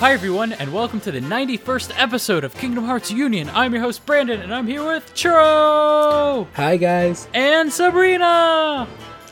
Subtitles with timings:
[0.00, 3.50] Hi, everyone, and welcome to the 91st episode of Kingdom Hearts Union.
[3.50, 7.28] I'm your host, Brandon, and I'm here with Churro Hi guys.
[7.34, 8.88] and Sabrina.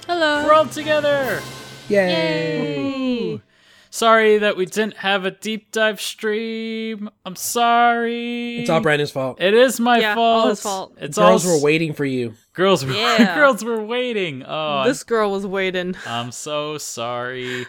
[0.06, 0.44] Hello.
[0.44, 1.40] We're all together.
[1.88, 3.40] Yay.
[3.88, 7.09] Sorry that we didn't have a deep dive stream.
[7.24, 8.59] I'm sorry.
[8.59, 9.40] It's all Brandon's fault.
[9.40, 10.42] It is my Yeah, fault.
[10.45, 10.95] all his fault.
[11.00, 12.34] It's Girls all were waiting for you.
[12.52, 13.34] Girls were Yeah.
[13.34, 14.45] girls were waiting.
[14.46, 15.96] Oh, this girl was waiting.
[16.06, 17.66] I'm so sorry.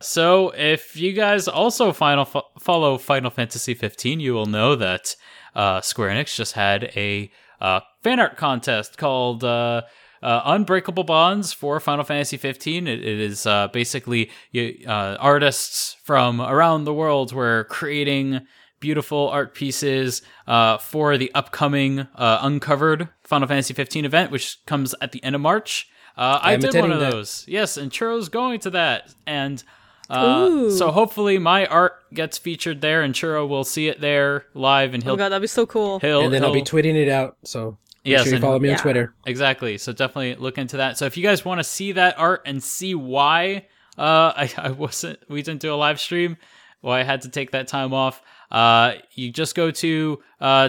[0.00, 5.16] So, if you guys also final fo- follow Final Fantasy 15, you will know that
[5.54, 9.82] uh, Square Enix just had a uh, fan art contest called uh,
[10.22, 12.86] uh, Unbreakable Bonds for Final Fantasy 15.
[12.86, 18.40] It, it is uh, basically you, uh, artists from around the world were creating
[18.80, 24.94] beautiful art pieces uh, for the upcoming uh, Uncovered Final Fantasy 15 event, which comes
[25.00, 25.88] at the end of March.
[26.16, 27.12] Uh, I did one of that.
[27.12, 27.44] those.
[27.46, 29.14] Yes, and Churro's going to that.
[29.26, 29.62] And
[30.10, 34.94] uh, so hopefully my art gets featured there and Churro will see it there live
[34.94, 35.98] and Oh he'll my god, that'd be so cool.
[36.00, 37.36] he'll, and then I'll be he'll- tweeting it out.
[37.44, 38.74] So make Yes, sure you and- follow me Yeah.
[38.76, 39.14] on Twitter.
[39.26, 39.78] Exactly.
[39.78, 40.96] So definitely look into that.
[40.98, 43.66] So if you guys want to see that art and see why
[43.98, 46.36] uh, I, I wasn't, we didn't do a live stream,
[46.82, 50.68] why I had to take that time off, uh, you just go to uh,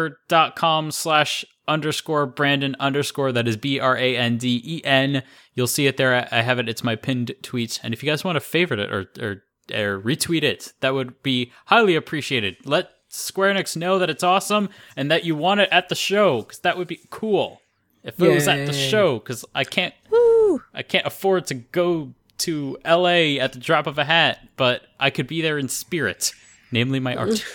[0.00, 3.32] twitter.com slash underscore Brandon underscore.
[3.32, 5.22] That is B R A N D E N.
[5.56, 6.28] You'll see it there.
[6.30, 6.68] I have it.
[6.68, 7.80] It's my pinned tweet.
[7.82, 9.42] And if you guys want to favorite it or, or,
[9.74, 12.58] or retweet it, that would be highly appreciated.
[12.64, 16.42] Let Square Enix know that it's awesome and that you want it at the show
[16.42, 17.62] because that would be cool
[18.04, 20.62] if it was at the show because I can't Woo.
[20.74, 25.08] I can't afford to go to LA at the drop of a hat, but I
[25.08, 26.32] could be there in spirit,
[26.70, 27.44] namely my art.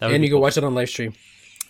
[0.00, 1.14] And you can watch it on live stream.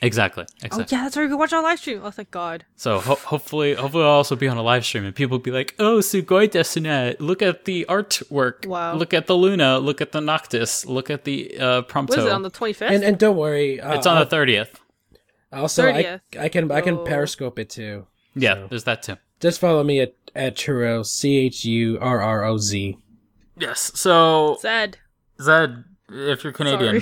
[0.03, 0.97] Exactly, Oh exactly.
[0.97, 1.22] yeah, that's right.
[1.22, 2.00] You can watch our live stream.
[2.04, 2.65] Oh thank God.
[2.77, 5.50] So ho- hopefully, hopefully, I'll also be on a live stream, and people will be
[5.50, 8.66] like, "Oh, Sugoi desu Look at the artwork.
[8.66, 8.94] Wow.
[8.97, 9.78] Look at the Luna.
[9.78, 10.84] Look at the Noctis.
[10.87, 12.10] Look at the uh, Prompto.
[12.10, 12.91] What is it on the twenty fifth?
[12.91, 13.81] And and don't worry.
[13.81, 14.78] Uh, it's on the thirtieth.
[15.53, 16.21] also I, 30th.
[16.41, 17.04] I can I can Oh.
[17.04, 18.06] periscope it too.
[18.34, 19.16] Yeah, So- there's that too.
[19.41, 22.97] Just follow me at at churro c h u r r o z.
[23.59, 23.93] Yes.
[23.94, 24.98] So Zed.
[25.41, 27.00] Zed, if you're Canadian,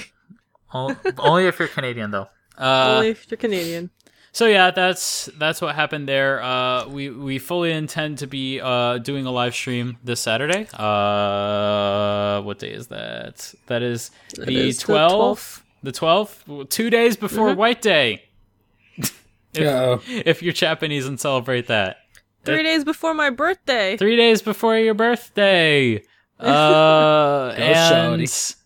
[0.72, 0.96] Sorry.
[1.19, 2.28] Only if you're Canadian though.
[2.60, 3.91] Uh, Only if you're Canadian.
[4.32, 6.41] So yeah, that's that's what happened there.
[6.41, 10.69] Uh, we we fully intend to be uh, doing a live stream this Saturday.
[10.72, 13.53] Uh, what day is that?
[13.66, 15.65] That is the the twelfth.
[15.82, 18.25] The twelfth, two days before White Day.
[18.99, 20.03] if, Uh-oh.
[20.06, 21.97] if you're Japanese and celebrate that,
[22.44, 23.97] Three days before my birthday.
[23.97, 26.03] three days before your birthday.
[26.41, 28.56] Uh, and shawty.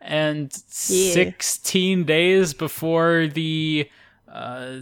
[0.00, 1.12] And Yeah.
[1.12, 3.88] sixteen days before the
[4.30, 4.78] uh,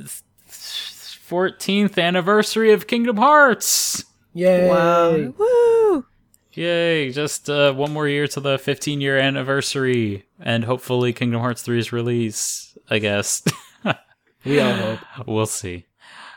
[0.47, 4.05] fourteenth anniversary of Kingdom Hearts.
[4.35, 4.69] Yay!
[4.69, 5.33] Wow.
[5.37, 6.07] Woo.
[6.53, 7.11] Yay!
[7.13, 11.93] Just uh, one more year to the 15 year anniversary, and hopefully Kingdom Hearts 3's
[11.93, 12.77] release.
[12.91, 13.43] I guess
[14.45, 14.99] We all hope.
[15.27, 15.85] we'll see.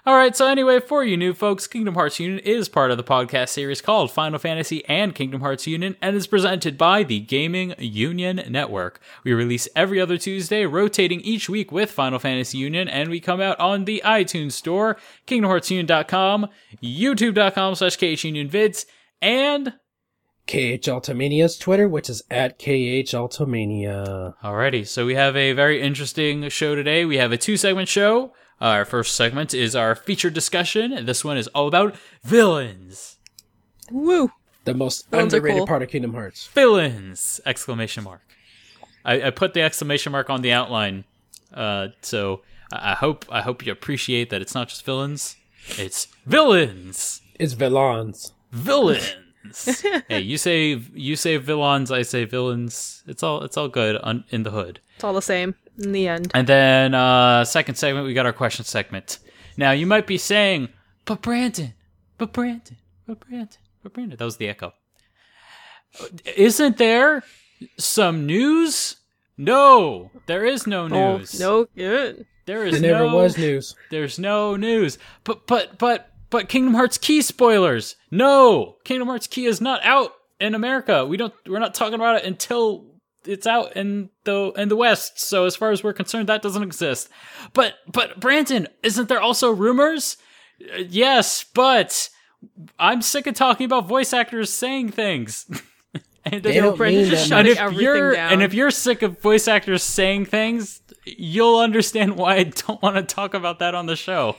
[0.04, 3.04] All right, so anyway, for you new folks, Kingdom Hearts Union is part of the
[3.04, 7.76] podcast series called Final Fantasy and Kingdom Hearts Union and is presented by the Gaming
[7.78, 9.00] Union Network.
[9.24, 13.40] We release every other Tuesday, rotating each week with Final Fantasy Union, and we come
[13.40, 14.98] out on the iTunes Store,
[15.28, 16.48] KingdomHeartsUnion.com,
[16.82, 18.86] YouTube.com slash KHUnionVids,
[19.22, 19.74] and
[20.48, 24.34] KH Ultimania's Twitter, which is at KH Ultimania.
[24.44, 27.06] Alrighty, so we have a very interesting show today.
[27.06, 28.34] We have a two segment show.
[28.62, 33.18] Our first segment is our featured discussion, and this one is all about villains.
[33.90, 34.32] Woo.
[34.66, 35.68] The most Villains underrated cool.
[35.68, 36.46] part of Kingdom Hearts.
[36.46, 37.42] Villains!
[37.44, 38.22] Exclamation mark.
[39.04, 41.06] I, I put the exclamation mark on the outline,
[41.52, 42.42] uh, so
[42.72, 45.38] I, I hope I hope you appreciate that it's not just villains,
[45.80, 47.24] it's villains.
[47.40, 48.34] It's villains.
[48.52, 49.82] Villains.
[50.08, 53.02] hey, you say you say villains, I say villains.
[53.08, 54.80] It's all it's all good on, in the hood.
[54.96, 56.32] It's all the same in the end.
[56.34, 59.20] And then uh second segment, we got our question segment.
[59.58, 60.70] Now you might be saying,
[61.06, 61.74] but Brandon,
[62.18, 64.18] but Brandon, but Brandon, but Brandon.
[64.18, 64.74] That was the echo.
[66.36, 67.24] Isn't there
[67.78, 68.98] some news?
[69.38, 71.42] No, there is no news.
[71.42, 72.26] Oh, no good.
[72.46, 73.76] there is There never no, was news.
[73.90, 74.98] There's no news.
[75.24, 77.96] But but but but Kingdom Hearts Key spoilers.
[78.10, 81.06] No, Kingdom Hearts Key is not out in America.
[81.06, 81.34] We don't.
[81.48, 82.86] We're not talking about it until
[83.26, 85.20] it's out in the in the West.
[85.20, 87.10] So as far as we're concerned, that doesn't exist.
[87.54, 90.18] But but Brandon, isn't there also rumors?
[90.62, 92.10] Uh, Yes, but
[92.80, 95.46] I'm sick of talking about voice actors saying things.
[96.26, 98.34] and They don't Brandon mean just that and if you're down.
[98.34, 102.96] and if you're sick of voice actors saying things, you'll understand why I don't want
[102.96, 104.36] to talk about that on the show.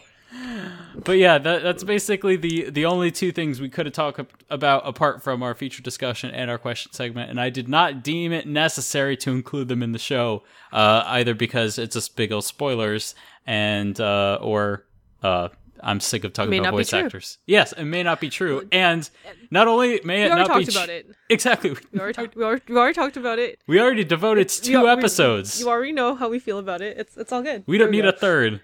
[0.96, 4.20] But yeah, that, that's basically the the only two things we could have talked
[4.50, 7.30] about apart from our feature discussion and our question segment.
[7.30, 10.42] And I did not deem it necessary to include them in the show,
[10.72, 13.14] uh, either because it's just big old spoilers
[13.46, 14.84] and uh, or
[15.22, 15.48] uh,
[15.82, 17.38] I'm sick of talking about voice actors.
[17.46, 19.08] Yes, it may not be true, and
[19.50, 21.06] not only may We it already not be talked about it.
[21.28, 21.76] exactly.
[21.92, 22.36] We already talked.
[22.36, 23.58] We already, we already talked about it.
[23.66, 25.60] We already devoted two we- episodes.
[25.60, 26.98] You already know how we feel about it.
[26.98, 27.64] It's it's all good.
[27.66, 28.10] we don't need go.
[28.10, 28.60] a third.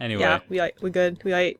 [0.00, 1.22] Anyway, Yeah, we we good.
[1.24, 1.58] We aight.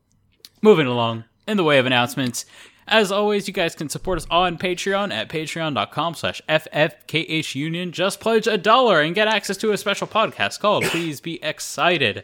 [0.61, 1.25] moving along.
[1.47, 2.45] In the way of announcements
[2.89, 8.47] as always you guys can support us on patreon at patreon.com slash ffkhunion just pledge
[8.47, 12.23] a dollar and get access to a special podcast called please be excited.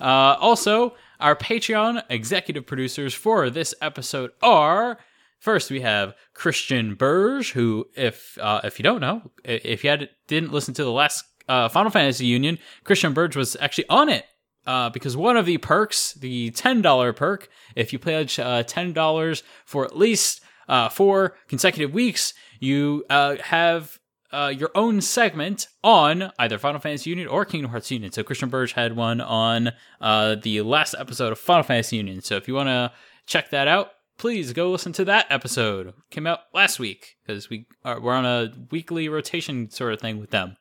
[0.00, 4.98] Uh, also our patreon executive producers for this episode are
[5.38, 10.08] First, we have Christian Burge, who, if uh, if you don't know, if you had,
[10.28, 14.24] didn't listen to the last uh, Final Fantasy Union, Christian Burge was actually on it
[14.66, 18.92] uh, because one of the perks, the ten dollar perk, if you pledge uh, ten
[18.92, 23.98] dollars for at least uh, four consecutive weeks, you uh, have
[24.32, 28.12] uh, your own segment on either Final Fantasy Union or Kingdom Hearts Union.
[28.12, 32.22] So Christian Burge had one on uh, the last episode of Final Fantasy Union.
[32.22, 32.92] So if you want to
[33.26, 35.92] check that out, please go listen to that episode.
[36.10, 40.18] Came out last week because we are we're on a weekly rotation sort of thing
[40.18, 40.56] with them.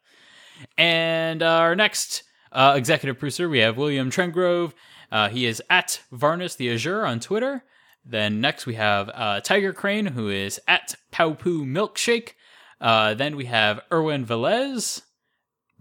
[0.78, 4.74] And our next uh, executive producer, we have William Trengrove.
[5.12, 7.64] Uh, he is at Varnus the Azure on Twitter.
[8.06, 12.32] Then next we have uh, Tiger Crane, who is at Powpoo Milkshake.
[12.80, 15.04] Uh, then we have Erwin Velez,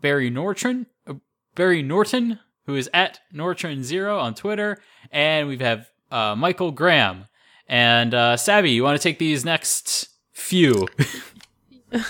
[0.01, 1.15] Barry Norton, uh,
[1.55, 7.27] Barry Norton, who is at Norton Zero on Twitter, and we have uh, Michael Graham.
[7.67, 10.87] And uh, Savvy, you want to take these next few?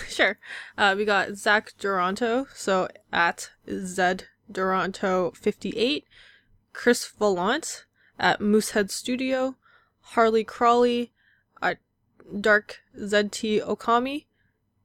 [0.08, 0.38] Sure.
[0.76, 6.04] Uh, we got Zach Duranto, so at Zed Duranto fifty eight,
[6.72, 7.84] Chris Volant
[8.18, 9.56] at Moosehead Studio,
[10.00, 11.12] Harley Crawley
[11.62, 11.78] at
[12.40, 14.24] Dark ZT Okami,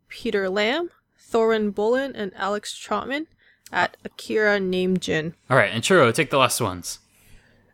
[0.08, 0.90] Peter Lamb,
[1.20, 3.28] Thorin Bolin, and Alex Trotman
[3.72, 5.34] at Akira Name Jin.
[5.50, 7.00] All right, and Churro, take the last ones.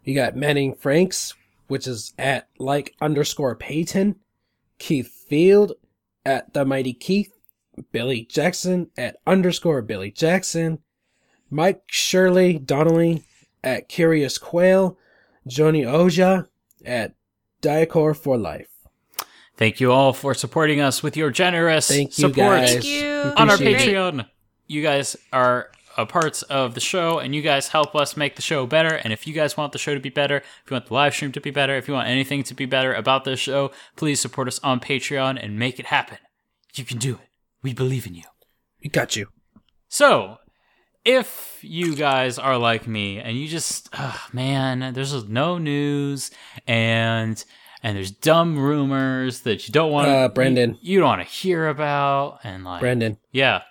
[0.04, 1.34] You got Manning Franks,
[1.68, 4.16] which is at like underscore Peyton,
[4.80, 5.74] Keith Field
[6.26, 7.32] at the Mighty Keith,
[7.92, 10.80] Billy Jackson at underscore Billy Jackson,
[11.52, 13.24] Mike Shirley Donnelly
[13.64, 14.98] at Curious Quail,
[15.48, 16.48] Joni Oja
[16.86, 17.14] at
[17.62, 18.70] Diacor for Life.
[19.58, 22.72] Thank you all for supporting us with your generous Thank you support guys.
[22.72, 23.34] Thank you.
[23.38, 23.96] on our Appreciate it.
[23.96, 24.28] Patreon.
[24.66, 28.42] You guys are a parts of the show, and you guys help us make the
[28.42, 28.96] show better.
[28.96, 31.14] And if you guys want the show to be better, if you want the live
[31.14, 34.20] stream to be better, if you want anything to be better about this show, please
[34.20, 36.18] support us on Patreon and make it happen.
[36.74, 37.30] You can do it.
[37.62, 38.24] We believe in you.
[38.82, 39.28] We got you.
[39.90, 40.38] So,
[41.06, 46.32] if you guys are like me and you just, oh, man, there's no news
[46.68, 47.44] and
[47.84, 50.78] and there's dumb rumors that you don't want Uh, Brendan.
[50.82, 53.64] you, you don't want to hear about and like Brandon, yeah,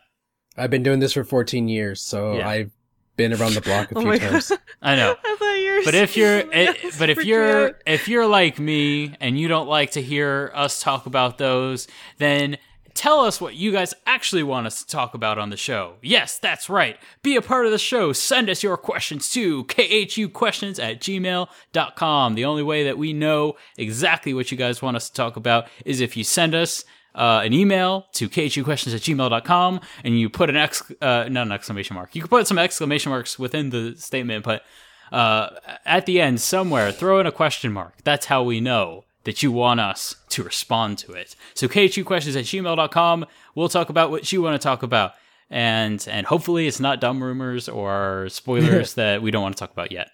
[0.56, 2.48] I've been doing this for 14 years, so Yeah.
[2.48, 2.72] I've
[3.16, 4.48] been around the block a Oh few my times.
[4.48, 4.58] god.
[4.82, 5.14] I know.
[5.24, 7.74] I thought you were But if you're saying eh, but if you're out.
[7.86, 11.86] if you're like me and you don't like to hear us talk about those,
[12.18, 12.58] then
[13.00, 15.94] tell us what you guys actually want us to talk about on the show.
[16.02, 16.98] Yes, that's right.
[17.22, 18.12] Be a part of the show.
[18.12, 22.34] Send us your questions to khuquestions at gmail.com.
[22.34, 25.66] The only way that we know exactly what you guys want us to talk about
[25.86, 30.50] is if you send us uh, an email to khuquestions at gmail.com and you put
[30.50, 32.14] an ex, uh, not an exclamation mark.
[32.14, 34.62] You can put some exclamation marks within the statement, but
[35.10, 35.48] uh,
[35.86, 37.94] at the end somewhere, throw in a question mark.
[38.04, 41.36] That's how we know that you want us to respond to it.
[41.54, 43.26] So k two questions at gmail.com.
[43.54, 45.12] We'll talk about what you want to talk about.
[45.48, 49.70] And and hopefully it's not dumb rumors or spoilers that we don't want to talk
[49.70, 50.10] about yet.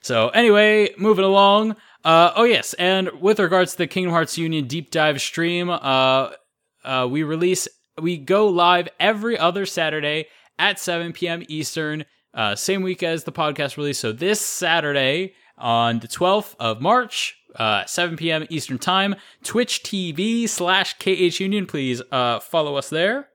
[0.00, 1.74] So anyway, moving along.
[2.04, 6.30] Uh, oh yes, and with regards to the Kingdom Hearts Union deep dive stream, uh,
[6.84, 7.66] uh, we release
[8.00, 11.42] we go live every other Saturday at 7 p.m.
[11.48, 13.98] Eastern, uh, same week as the podcast release.
[13.98, 18.46] So this Saturday on the 12th of March, uh, 7 p.m.
[18.50, 21.66] Eastern time, Twitch TV slash KH Union.
[21.66, 23.28] Please uh, follow us there.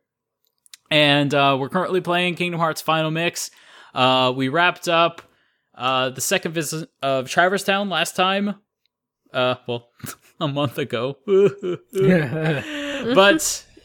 [0.92, 3.50] And uh, we're currently playing Kingdom Hearts Final Mix.
[3.94, 5.22] Uh, we wrapped up
[5.76, 8.56] uh, the second visit of Traverse Town last time.
[9.34, 9.90] Uh, well,
[10.40, 11.18] a month ago.
[11.26, 11.82] but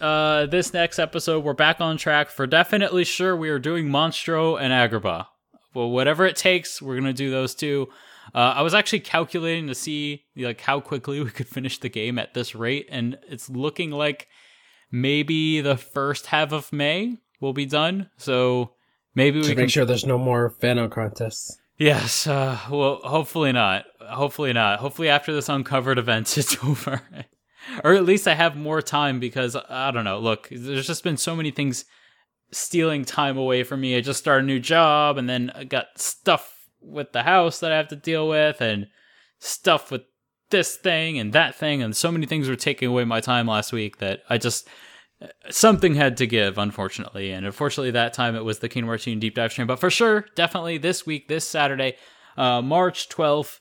[0.00, 3.36] uh, this next episode, we're back on track for definitely sure.
[3.36, 5.26] We are doing Monstro and Agrabah.
[5.74, 7.88] Well, whatever it takes, we're gonna do those two.
[8.34, 12.18] Uh, I was actually calculating to see like how quickly we could finish the game
[12.18, 14.28] at this rate, and it's looking like
[14.90, 18.10] maybe the first half of May will be done.
[18.16, 18.72] So
[19.14, 21.58] maybe we to can make sure there's no more Fano contests.
[21.78, 22.26] Yes.
[22.26, 23.86] Uh, well, hopefully not.
[24.00, 24.80] Hopefully not.
[24.80, 27.00] Hopefully after this uncovered event, it's over.
[27.82, 30.18] or at least I have more time because I don't know.
[30.18, 31.86] Look, there's just been so many things
[32.52, 33.96] stealing time away from me.
[33.96, 37.72] I just started a new job and then I got stuff with the house that
[37.72, 38.86] I have to deal with and
[39.38, 40.02] stuff with
[40.50, 43.72] this thing and that thing and so many things were taking away my time last
[43.72, 44.68] week that I just
[45.48, 47.30] something had to give unfortunately.
[47.30, 49.66] And unfortunately that time it was the Kingdom Hearts Union deep dive stream.
[49.66, 51.96] But for sure definitely this week this Saturday
[52.36, 53.58] uh, March 12th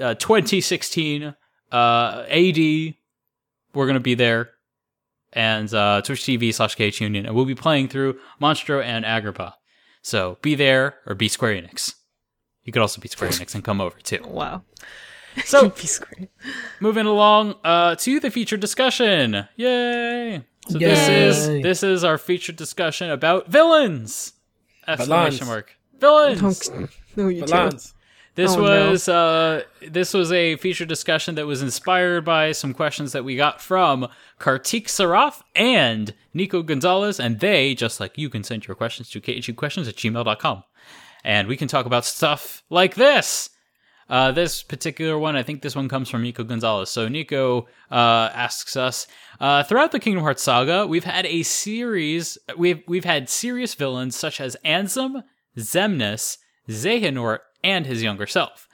[0.00, 1.34] uh, 2016
[1.72, 2.94] uh, AD
[3.74, 4.50] we're going to be there.
[5.32, 7.26] And uh, Twitch TV slash KH Union.
[7.26, 9.52] And we'll be playing through Monstro and Agrabah.
[10.00, 11.94] So be there or be Square Enix
[12.68, 14.62] you could also be Square Enix and come over too Wow.
[15.46, 16.28] so Peace great.
[16.80, 19.46] moving along uh, to the featured discussion.
[19.56, 20.42] Yay!
[20.68, 24.34] So this is this is our featured discussion about villains.
[24.86, 25.48] Exclamation Villains.
[25.48, 25.76] mark.
[25.98, 26.70] Villains.
[27.16, 27.70] No, you too.
[28.34, 28.90] This Oh, no.
[28.90, 33.34] was uh, this was a featured discussion that was inspired by some questions that we
[33.34, 34.06] got from
[34.38, 39.20] Kartik Saraf and Nico Gonzalez, and they, just like you, can send your questions to
[39.20, 40.62] khuquestions at gmail.com.
[41.24, 43.50] And we can talk about stuff like this.
[44.08, 46.88] Uh, this particular one, I think this one comes from Nico Gonzalez.
[46.88, 49.06] So Nico uh, asks us
[49.38, 52.38] uh, throughout the Kingdom Hearts saga, we've had a series.
[52.56, 55.24] We've we've had serious villains such as Ansem,
[55.58, 58.66] Xemnas, Xehanort, and his younger self.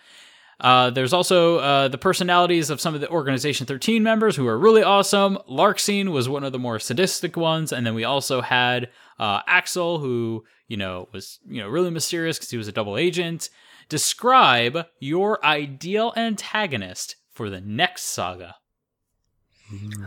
[0.60, 4.58] Uh, there's also uh, the personalities of some of the Organization 13 members who are
[4.58, 5.36] really awesome.
[5.50, 9.98] Larxene was one of the more sadistic ones, and then we also had uh, Axel,
[9.98, 13.50] who you know was you know really mysterious because he was a double agent.
[13.88, 18.56] Describe your ideal antagonist for the next saga.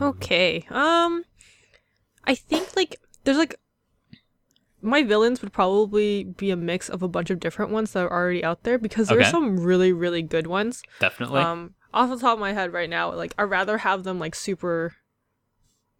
[0.02, 0.66] Okay.
[0.70, 1.24] Um,
[2.26, 3.56] I think like there's like
[4.82, 8.12] my villains would probably be a mix of a bunch of different ones that are
[8.12, 9.32] already out there because there's Okay.
[9.32, 10.84] some really really good ones.
[11.00, 11.42] Definitely.
[11.42, 14.36] Um, off the top of my head right now, like I'd rather have them like
[14.36, 14.94] super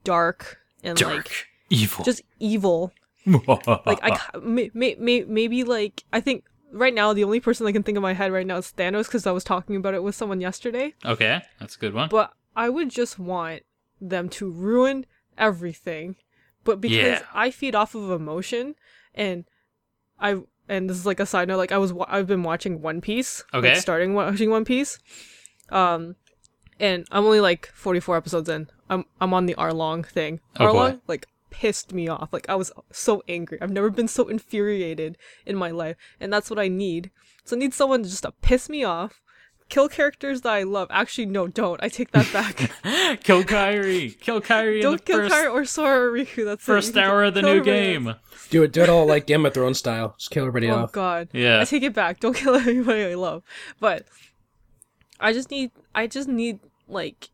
[0.04, 2.06] dark and Dark, like evil.
[2.06, 2.92] just evil.
[3.28, 7.72] Like I may, may, may, maybe like I think right now the only person I
[7.72, 9.94] can think of in my head right now is Thanos because I was talking about
[9.94, 10.94] it with someone yesterday.
[11.06, 12.10] okay, that's a good one.
[12.10, 13.64] But I would just want
[14.02, 15.06] them to ruin
[15.38, 16.16] everything.
[16.64, 17.22] But because Yeah.
[17.34, 18.76] I feed off of emotion
[19.16, 19.46] and
[20.20, 23.02] I and this is like a side note like I was I've been watching One
[23.02, 23.44] Piece.
[23.54, 23.76] like, Okay.
[23.80, 25.00] starting watching One Piece.
[25.70, 26.16] Um
[26.80, 28.70] and I'm only like 44 episodes in.
[28.90, 30.40] I'm I'm on the Arlong thing.
[30.60, 30.80] Oh, boy.
[30.92, 32.32] Arlong like pissed me off.
[32.32, 33.58] Like I was so angry.
[33.62, 37.12] I've never been so infuriated in my life, and that's what I need.
[37.46, 39.22] So I need someone just to piss me off.
[39.70, 40.88] Kill characters that I love.
[40.92, 41.84] Actually, no, don't.
[41.84, 42.56] I take that back.
[43.24, 44.18] kill Kairi.
[44.22, 46.46] Kill Kairi don't the kill first, Kairi or Sora or Riku.
[46.46, 48.06] That's first You can hour of the new everybody else.
[48.06, 48.16] game.
[48.50, 48.72] Do it.
[48.72, 50.16] Do it all like Game of Thrones style.
[50.18, 50.94] Just kill everybody Oh off.
[50.94, 51.28] God.
[51.34, 51.60] Yeah.
[51.60, 52.22] I take it back.
[52.22, 53.44] Don't kill anybody I love.
[53.82, 54.06] But
[55.20, 55.72] I just need.
[55.94, 57.28] I just need like.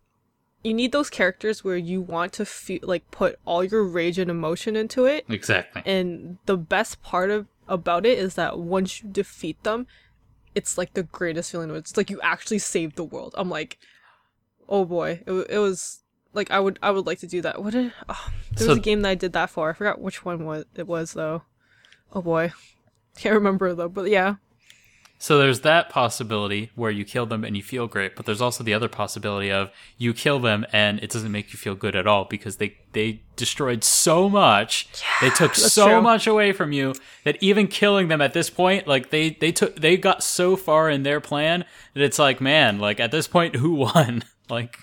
[0.64, 4.32] You need those characters where you want to feel like put all your rage and
[4.32, 5.82] emotion into it, Exactly.
[5.86, 9.88] and the best part of about it is that once you defeat them,
[10.56, 11.70] it's like the greatest feeling.
[11.76, 13.34] It's like you actually saved the world.
[13.38, 13.78] I'm like,
[14.70, 16.02] oh boy, it, it was
[16.34, 17.62] like I would I would like to do that.
[17.62, 19.70] What did oh, there was So- a game that I did that for.
[19.70, 21.44] I forgot which one was it was though.
[22.14, 22.52] Oh boy,
[23.18, 23.90] can't remember though.
[23.90, 24.36] But yeah,
[25.24, 28.62] So there's that possibility where you kill them and you feel great, but there's also
[28.62, 32.06] the other possibility of you kill them and it doesn't make you feel good at
[32.06, 34.86] all because they they destroyed so much.
[35.22, 36.02] they took so true.
[36.02, 39.78] much away from you that even killing them at this point, like they they took
[39.78, 41.64] they got so far in their plan
[41.94, 44.26] that it's like, man, like at this point who won?
[44.50, 44.76] like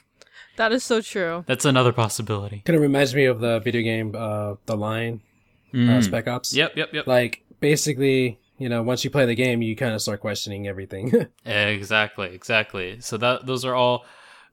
[0.56, 1.44] that is so true.
[1.46, 2.62] that's another possibility.
[2.64, 5.20] Kind of reminds me of the video game, uh, The Line,
[5.74, 6.54] uh, Spec Ops.
[6.54, 6.56] Mm.
[6.56, 7.06] Yep, yep, yep.
[7.06, 11.26] Like basically, you know, once you play the game, you kind of start questioning everything.
[11.44, 13.00] Exactly, exactly.
[13.00, 14.04] So that those are all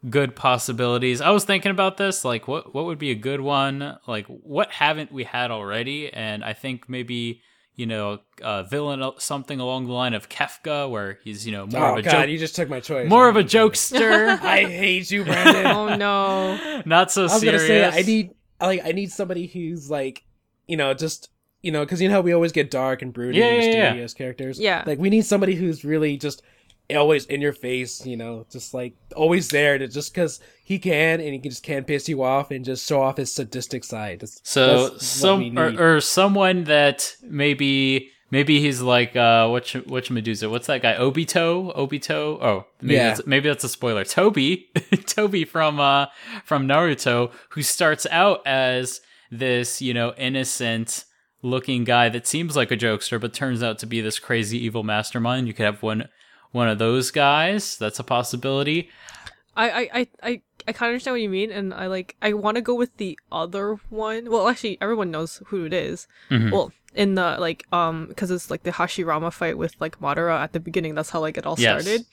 [0.09, 1.19] good possibilities.
[1.21, 3.97] I was thinking about this, like what what would be a good one?
[4.07, 6.11] Like what haven't we had already?
[6.11, 7.41] And I think maybe
[7.75, 11.85] you know, uh, villain something along the line of Kefka, where he's you know more
[11.85, 13.07] oh of a God, joke, you just took my choice.
[13.07, 15.65] more of a jokester, I hate you, Brandon.
[15.77, 16.81] Oh no.
[16.85, 17.67] not so I was serious.
[17.67, 20.23] gonna say I need like I need somebody who's like
[20.65, 21.29] you know just
[21.61, 23.93] you know because you know how we always get dark and brooding Yeah, and yeah,
[23.93, 24.07] yeah.
[24.15, 24.59] characters.
[24.59, 24.83] Yeah.
[24.85, 26.41] like we need somebody who's really just
[26.95, 28.05] always in your face.
[28.05, 31.63] You know, just like always there to just because he can and he can just
[31.63, 34.19] can piss you off and just show off his sadistic side.
[34.21, 40.11] That's- So that's some or, or someone that maybe maybe he's like uh which which
[40.11, 40.49] Medusa?
[40.49, 40.95] What's that guy?
[40.95, 41.75] Obito?
[41.75, 42.37] Obito?
[42.41, 43.09] Oh, maybe Yeah.
[43.09, 44.03] that's maybe that's a spoiler.
[44.03, 46.05] Tobi, Tobi from uh
[46.45, 51.03] from Naruto, who starts out as this you know innocent
[51.41, 54.83] looking guy that seems like a jokester but turns out to be this crazy evil
[54.83, 55.47] mastermind.
[55.47, 56.07] You could have one
[56.51, 57.77] one of those guys.
[57.77, 58.89] That's a possibility.
[59.55, 62.33] I I I I, I kind of understand what you mean, and I like I
[62.33, 64.29] want to go with the other one.
[64.29, 66.07] Well, actually, everyone knows who it is.
[66.29, 66.51] Mhm.
[66.51, 70.53] Well, in the like um because it's like the Hashirama fight with like Madara at
[70.53, 70.95] the beginning.
[70.95, 71.83] That's how like it all Yes.
[71.83, 72.05] started.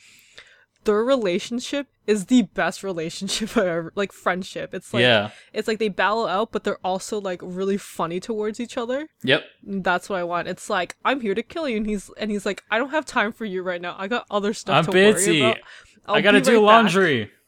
[0.85, 4.75] Their relationship is the best relationship I ever like friendship.
[4.75, 5.31] It's like yeah.
[5.53, 9.09] it's like they battle out, but they're also like really funny towards each other.
[9.23, 9.45] Yep.
[9.63, 10.49] That's what I want.
[10.49, 13.07] It's like I'm here to kill you, and he's and he's like I don't have
[13.07, 13.97] time for you right now.
[13.99, 15.41] I got other stuff I'm to worry busy.
[15.41, 15.59] about.
[16.07, 17.31] I'll I gotta do right back." laundry.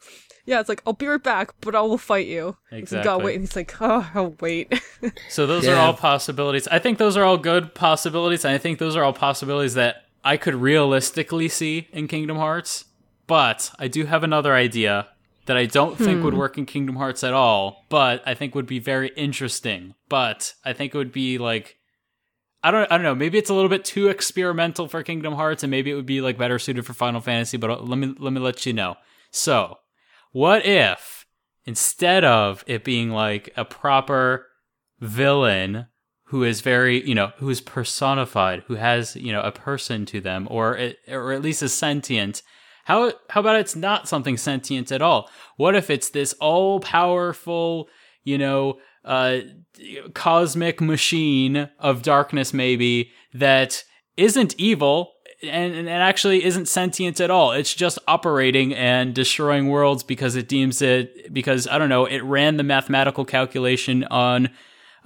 [0.48, 2.56] Yeah, it's like I'll be right back, but I will fight you.
[2.70, 3.24] He's like, gotta Exactly.
[3.24, 4.80] wait, and he's like, oh, I'll wait.
[5.28, 6.68] So those are all possibilities.
[6.68, 10.04] I think those are all good possibilities, and I think those are all possibilities that
[10.24, 12.85] I could realistically see in Kingdom Hearts.
[13.26, 15.08] But I do have another idea
[15.46, 16.40] that I don't think would hmm.
[16.40, 19.94] work in Kingdom Hearts at all, but I think would be very interesting.
[20.08, 21.76] But I think it would be like
[22.62, 25.62] I don't I don't know, maybe it's a little bit too experimental for Kingdom Hearts
[25.62, 28.14] and maybe it would be like better suited for Final Fantasy, but uh, let me
[28.18, 28.96] let me let you know.
[29.30, 29.78] So,
[30.32, 31.26] what if
[31.64, 34.46] instead of it being like a proper
[35.00, 35.86] villain
[36.30, 40.20] who is very, you know, who is personified, who has, you know, a person to
[40.20, 42.42] them or it, or at least is sentient,
[42.86, 45.28] how how about it's not something sentient at all?
[45.56, 47.88] What if it's this all powerful,
[48.22, 49.38] you know, uh,
[50.14, 53.82] cosmic machine of darkness, maybe that
[54.16, 57.50] isn't evil and, and actually isn't sentient at all.
[57.50, 62.06] It's just operating and destroying worlds because it deems it because I don't know.
[62.06, 64.48] It ran the mathematical calculation on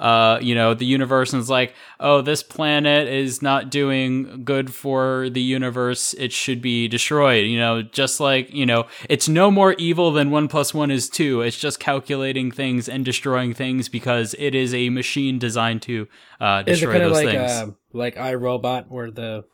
[0.00, 4.72] uh, you know, the universe and is like, oh, this planet is not doing good
[4.74, 6.14] for the universe.
[6.14, 7.46] It should be destroyed.
[7.46, 11.08] You know, just like, you know, it's no more evil than one plus one is
[11.10, 11.42] two.
[11.42, 16.08] It's just calculating things and destroying things because it is a machine designed to
[16.40, 17.50] uh, Is it destroy those like things.
[17.52, 19.44] uh, like iRobot, where the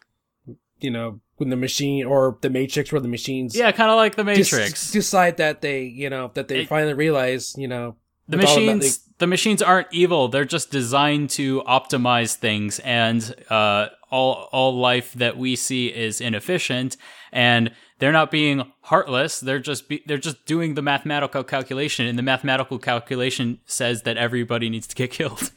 [0.78, 4.14] you know when the machine or the Matrix, where the machines yeah, kind of like
[4.14, 4.92] the Matrix.
[4.92, 7.96] decide that they you know that they It- finally realize you know
[8.28, 10.28] the with all of that, machines the machines aren't evil.
[10.28, 16.20] They're just designed to optimize things and uh, all all life that we see is
[16.20, 16.96] inefficient.
[17.32, 19.40] And they're not being heartless.
[19.40, 22.06] They're just be, they're just doing the mathematical calculation.
[22.06, 25.50] And the mathematical calculation says that everybody needs to get killed.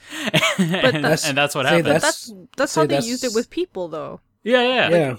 [0.57, 1.83] And, that's- and that's what say happens.
[1.83, 4.19] But That's- that's that's how they that's- used it with people, though.
[4.43, 5.15] yeah yeah yeah.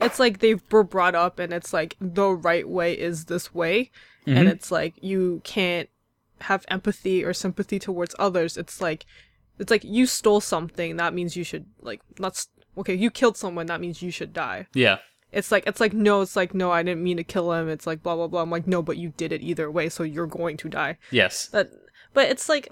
[0.00, 3.90] It's like they were brought up, and it's like the right way is this way,
[4.26, 4.52] and Mhm.
[4.52, 5.88] it's like you can't
[6.42, 8.56] have empathy or sympathy towards others.
[8.56, 9.06] It's like
[9.58, 12.46] it's like you stole something, that means you should like not.
[12.76, 14.66] Okay, you killed someone, that means you should die.
[14.74, 14.98] yeah
[15.30, 17.68] It's like it's like no, it's like no, I didn't mean to kill him.
[17.68, 18.42] It's like blah blah blah.
[18.42, 20.98] I'm like no, but you did it either way, so you're going to die.
[21.10, 21.70] yes That,
[22.14, 22.68] but it's like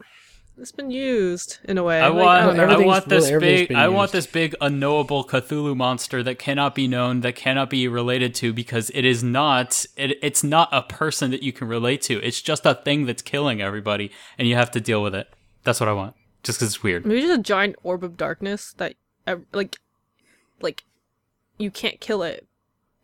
[0.60, 2.00] it's been used in a way.
[2.00, 2.70] I Like, want, don't.
[2.70, 6.74] I want this really- big, been I want this big unknowable Cthulhu monster that cannot
[6.74, 10.82] be known, that cannot be related to, because it is not, it, it's not a
[10.82, 12.20] person that you can relate to.
[12.22, 15.28] It's just a thing that's killing everybody, and you have to deal with it.
[15.64, 17.04] That's what I want, just because it's weird.
[17.06, 18.94] Maybe just a giant orb of darkness that,
[19.52, 19.78] like,
[20.60, 20.84] like,
[21.58, 22.46] you can't kill it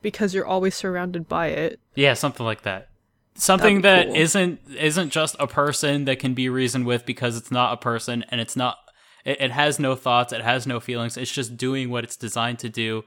[0.02, 1.80] because you're always surrounded by it.
[1.94, 2.88] Yeah, something like that.
[3.36, 4.16] Something that cool.
[4.16, 8.24] isn't isn't just a person that can be reasoned with because it's not a person
[8.28, 8.78] and it's not.
[9.24, 10.32] It, it has no thoughts.
[10.32, 11.16] It has no feelings.
[11.16, 13.04] It's just doing what it's designed to do.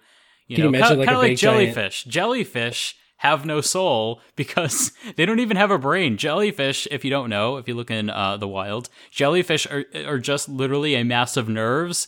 [0.47, 2.03] You Can know, kind like, of like big giant- jellyfish.
[2.05, 6.17] Jellyfish have no soul because they don't even have a brain.
[6.17, 10.19] Jellyfish, if you don't know, if you look in uh, the wild, jellyfish are are
[10.19, 12.07] just literally a mass of nerves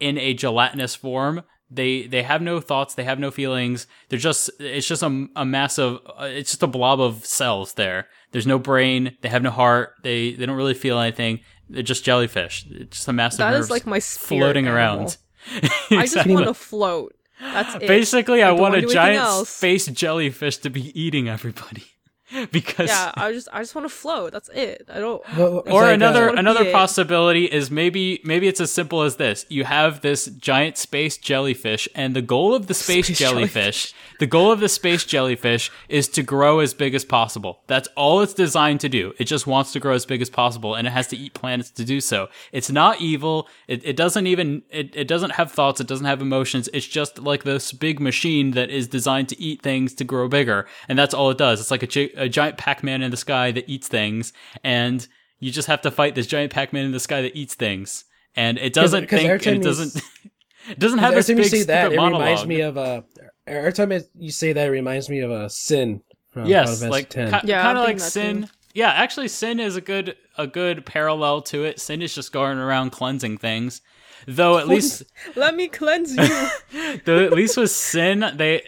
[0.00, 1.42] in a gelatinous form.
[1.70, 2.94] They they have no thoughts.
[2.94, 3.86] They have no feelings.
[4.08, 7.74] They're just it's just a, a mass of uh, it's just a blob of cells
[7.74, 8.06] there.
[8.30, 9.16] There's no brain.
[9.22, 9.94] They have no heart.
[10.02, 11.40] They they don't really feel anything.
[11.68, 12.66] They're just jellyfish.
[12.70, 15.00] It's just a mass of That is nerves like my floating animal.
[15.00, 15.16] around.
[15.90, 17.16] I just want to float.
[17.40, 17.88] That's it.
[17.88, 21.84] Basically, I don't want a giant space jellyfish to be eating everybody
[22.50, 24.32] because yeah, I just I just want to float.
[24.32, 24.88] That's it.
[24.92, 25.22] I don't.
[25.36, 29.46] Well, or like, another another possibility is maybe maybe it's as simple as this.
[29.48, 34.26] You have this giant space jellyfish and the goal of the space, Space jellyfish the
[34.26, 37.60] goal of the space jellyfish is to grow as big as possible.
[37.66, 39.12] That's all it's designed to do.
[39.18, 41.70] It just wants to grow as big as possible and it has to eat planets
[41.72, 42.28] to do so.
[42.52, 43.48] It's not evil.
[43.68, 45.80] It, it doesn't even it, it doesn't have thoughts.
[45.80, 46.68] It doesn't have emotions.
[46.72, 50.66] It's just like this big machine that is designed to eat things to grow bigger
[50.88, 51.60] and that's all it does.
[51.60, 54.32] It's like a, gi- a giant pac-man in the sky that eats things
[54.64, 55.06] and
[55.38, 58.58] you just have to fight this giant pac-man in the sky that eats things and
[58.58, 60.02] it doesn't 'cause every think and it doesn't
[60.70, 62.20] it doesn't have every this time big you say that, it monologue.
[62.22, 63.04] reminds me of a.
[63.46, 66.02] every time it, you say that, it reminds me of a sin.
[66.30, 68.48] From yes Final like Fantasy ki- Yeah, kind of like sin too.
[68.74, 71.80] yeah actually sin is a good a good parallel to it.
[71.80, 73.80] Sin is just going around cleansing things.
[74.26, 75.04] Though at least
[75.36, 76.98] Let me cleanse you.
[77.04, 78.62] though at least with Sin, they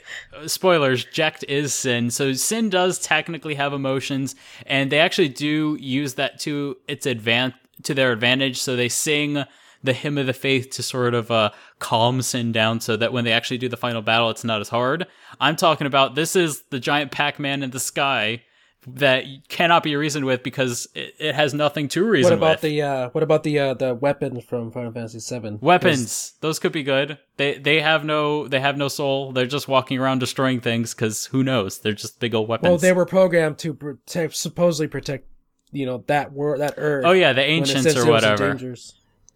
[0.46, 2.10] spoilers, Jecht is Sin.
[2.10, 7.54] So Sin does technically have emotions, and they actually do use that to its advan
[7.82, 8.60] to their advantage.
[8.60, 9.44] So they sing
[9.82, 13.24] the hymn of the faith to sort of uh, calm Sin down so that when
[13.24, 15.06] they actually do the final battle, it's not as hard.
[15.40, 18.42] I'm talking about this is the giant Pac Man in the sky
[18.86, 22.70] that cannot be reasoned with because it, it has nothing to reason What about with.
[22.70, 25.58] the uh, what about the uh, the weapons from Final Fantasy VII?
[25.60, 27.18] Weapons, those could be good.
[27.36, 29.32] They they have no they have no soul.
[29.32, 31.78] They're just walking around destroying things because who knows?
[31.80, 32.68] They're just big old weapons.
[32.70, 35.26] Well, they were programmed to protect, supposedly protect,
[35.72, 37.04] you know, that world, that Earth.
[37.04, 38.48] oh yeah, the ancients says or it was in whatever.
[38.50, 38.94] dangers.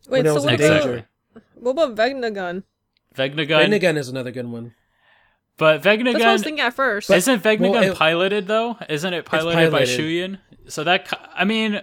[0.08, 1.04] Wait, When it so what about, Exactly.
[1.54, 2.62] what about Vegnagun?
[3.14, 4.74] Vegnagun, Vegnagun is another good one.
[5.62, 7.08] But That's what I was Vegnagun thinking at first.
[7.08, 8.76] isn't Vegnagun well, it- piloted though?
[8.88, 10.00] Isn't it piloted, by piloted.
[10.00, 10.38] Shuyin?
[10.66, 11.80] So that I mean,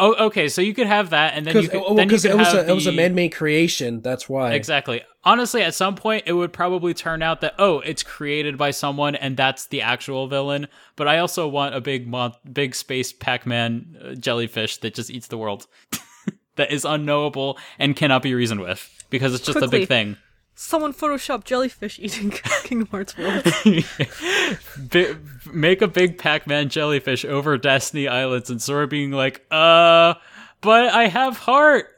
[0.00, 2.30] oh okay, so you could have that, and then you Because could then you could
[2.32, 4.00] it was have a, it was a man-made creation.
[4.00, 4.54] That's why.
[4.54, 5.02] Exactly.
[5.22, 9.14] Honestly, at some point, it would probably turn out that oh, it's created by someone,
[9.14, 10.66] and that's the actual villain.
[10.96, 15.28] But I also want a big, mon- big space Pac-Man uh, jellyfish that just eats
[15.28, 15.68] the world,
[16.56, 20.16] that is unknowable and cannot be reasoned with because it's just a big thing.
[20.58, 22.30] Someone photoshopped jellyfish eating
[22.64, 23.44] Kingdom Hearts World.
[24.90, 25.14] Bi-
[25.52, 30.14] make a big Pac-Man jellyfish over Destiny Islands and Sora being like, uh,
[30.62, 31.88] but I have heart.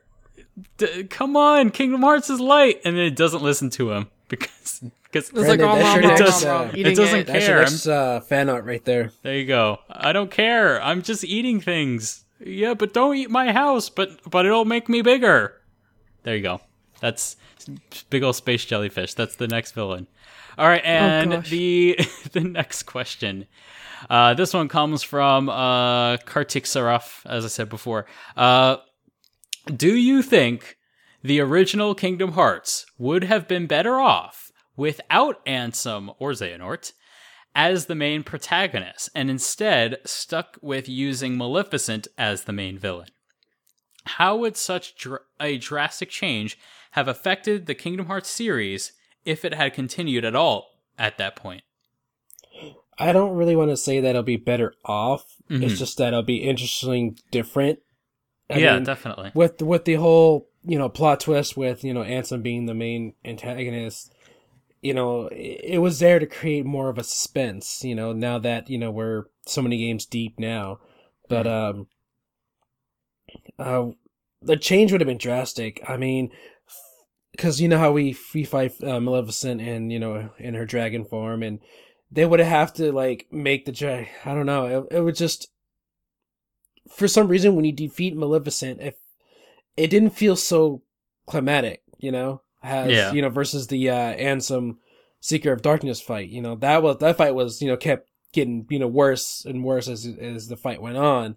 [0.77, 4.83] D- come on, Kingdom Hearts is light, and then it doesn't listen to him because
[5.05, 7.27] because It's like, oh, that's mom, your mom, uh, it doesn't it.
[7.29, 7.33] care.
[7.35, 9.13] That's your next uh, fan art right there.
[9.23, 9.79] There you go.
[9.89, 10.83] I don't care.
[10.83, 12.25] I'm just eating things.
[12.41, 13.89] Yeah, but don't eat my house.
[13.89, 15.55] But but it'll make me bigger.
[16.25, 16.61] There you go.
[17.01, 17.37] That's
[18.11, 19.15] big old space jellyfish.
[19.15, 20.07] That's the next villain.
[20.57, 21.51] All right, and gosh.
[21.51, 21.99] the
[22.33, 23.47] the next question.
[24.09, 28.07] Uh, this one comes from uh, Kartik Saraf, as I said before.
[28.37, 28.77] Uh,
[29.75, 30.77] do you think
[31.23, 36.93] the original Kingdom Hearts would have been better off without Ansem or Xehanort
[37.55, 43.09] as the main protagonist and instead stuck with using Maleficent as the main villain?
[44.05, 46.59] How would such dr- a drastic change
[46.93, 48.93] have affected the Kingdom Hearts series
[49.25, 50.67] if it had continued at all
[50.99, 51.63] at that point?
[52.99, 55.37] I don't really want to say that it'll be better off.
[55.49, 55.63] Mhm.
[55.63, 57.79] It's just that it'll be interesting, different.
[58.51, 59.31] I yeah, mean, definitely.
[59.35, 63.15] with with the whole you know plot twist with you know Ansem being the main
[63.25, 64.13] antagonist,
[64.83, 67.85] you know it, it was there to create more of a suspense.
[67.85, 70.81] You know now that you know we're so many games deep now,
[71.29, 71.87] but um,
[73.59, 73.89] uh,
[74.43, 75.83] the change would have been drastic.
[75.89, 76.31] I mean,
[77.39, 81.05] because you know how we we fight uh, Maleficent and you know in her dragon
[81.05, 81.61] form, and
[82.11, 84.09] they would have to like make the drag.
[84.25, 84.87] I don't know.
[84.91, 85.49] It, it would just
[86.91, 88.95] for some reason when you defeat Maleficent, if
[89.77, 90.83] it didn't feel so
[91.27, 93.13] climatic, you know, as Yeah.
[93.13, 94.79] you know versus the uh, Ansem
[95.21, 96.29] Seeker of Darkness fight.
[96.31, 99.63] You know that was that fight was you know kept getting you know worse and
[99.63, 101.37] worse as as the fight went on,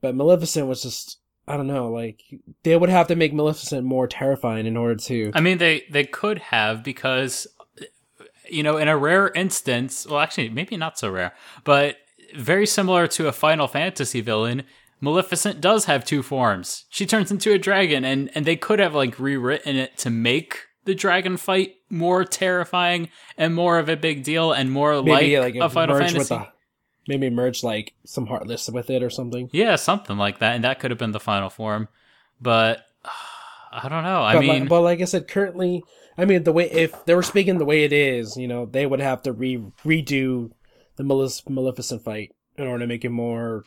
[0.00, 1.18] but Maleficent was just.
[1.48, 2.22] I don't know, like
[2.62, 5.32] they would have to make Maleficent more terrifying in order to.
[5.34, 7.46] I mean, they they could have because
[8.48, 11.34] you know, in a rare instance, well, actually, maybe not so rare,
[11.64, 11.96] but
[12.36, 14.64] very similar to a Final Fantasy villain,
[15.00, 16.84] Maleficent does have two forms.
[16.90, 20.66] She turns into a dragon, and and they could have like rewritten it to make
[20.84, 25.54] the dragon fight more terrifying and more of a big deal and more maybe like,
[25.54, 26.38] like, a Final Fantasy.
[27.08, 29.50] Maybe merge like some Heartless with it or something.
[29.52, 31.88] Yeah, something like that, and that could have been the final form,
[32.40, 32.84] but.
[33.70, 34.22] I don't know.
[34.22, 35.84] I but, mean, like, but like I said, currently,
[36.16, 38.86] I mean the way if they were speaking the way it is, you know, they
[38.86, 40.52] would have to re redo
[40.96, 43.64] the Malef- Maleficent fight in order to make it more,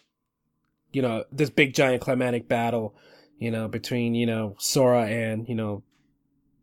[0.92, 2.96] you know, this big giant climatic battle,
[3.38, 5.84] you know, between you know Sora and you know,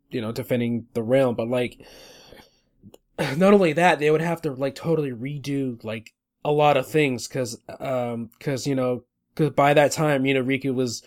[0.09, 1.35] you know, defending the realm.
[1.35, 1.79] But like,
[3.37, 6.13] not only that, they would have to like totally redo like
[6.45, 10.43] a lot of things because um because you know because by that time you know
[10.43, 11.03] Riku was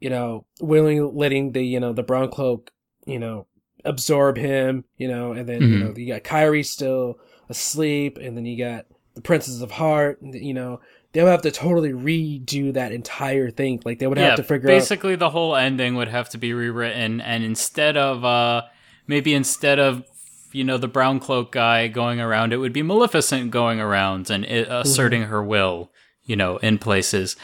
[0.00, 2.70] you know willing letting the you know the brown cloak
[3.06, 3.46] you know
[3.84, 5.80] absorb him you know and then you Mhm.
[5.80, 7.18] know you got Kairi still
[7.48, 10.80] asleep and then you got the Princess of Heart and, you know
[11.12, 14.70] they would have to totally redo that entire thing like they would have to figure
[14.70, 18.62] out basically the whole ending would have to be rewritten and instead of uh
[19.06, 20.04] maybe instead of
[20.54, 24.44] you know the brown cloak guy going around it would be maleficent going around and
[24.44, 24.82] it, Mm-hmm.
[24.82, 25.90] asserting her will
[26.24, 27.36] you know in places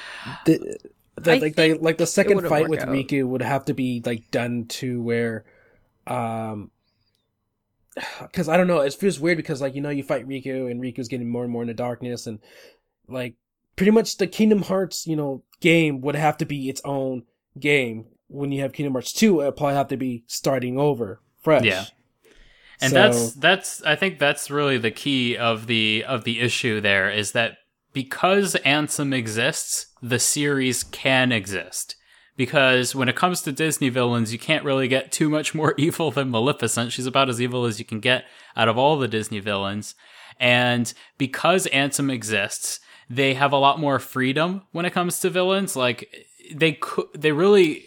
[0.45, 0.79] the,
[1.17, 2.89] the, I like the think like the second fight with out.
[2.89, 5.45] Riku would have to be like done to where
[6.07, 6.71] um
[8.23, 10.81] because I don't know it feels weird because like you know you fight Riku and
[10.81, 12.39] Riku's getting more and more into darkness and
[13.09, 13.35] like
[13.79, 17.23] pretty much the Kingdom Hearts, you know, game would have to be its own
[17.59, 18.07] game.
[18.27, 21.65] When you have Kingdom Hearts 2, it'll probably have to be starting over fresh.
[21.65, 21.85] Yeah.
[22.81, 26.81] And So- that's that's I think that's really the key of the of the issue
[26.81, 27.59] there is that
[27.93, 31.97] because Ansem exists, the series can exist.
[32.37, 36.13] Because when it comes to Disney villains, you can't really get too much more evil
[36.13, 36.93] than Maleficent.
[36.93, 39.97] She's about as evil as you can get out of all the Disney villains.
[40.39, 42.79] And because Ansem exists,
[43.11, 45.75] they have a lot more freedom when it comes to villains.
[45.75, 46.09] Like
[46.55, 47.85] they could, they really,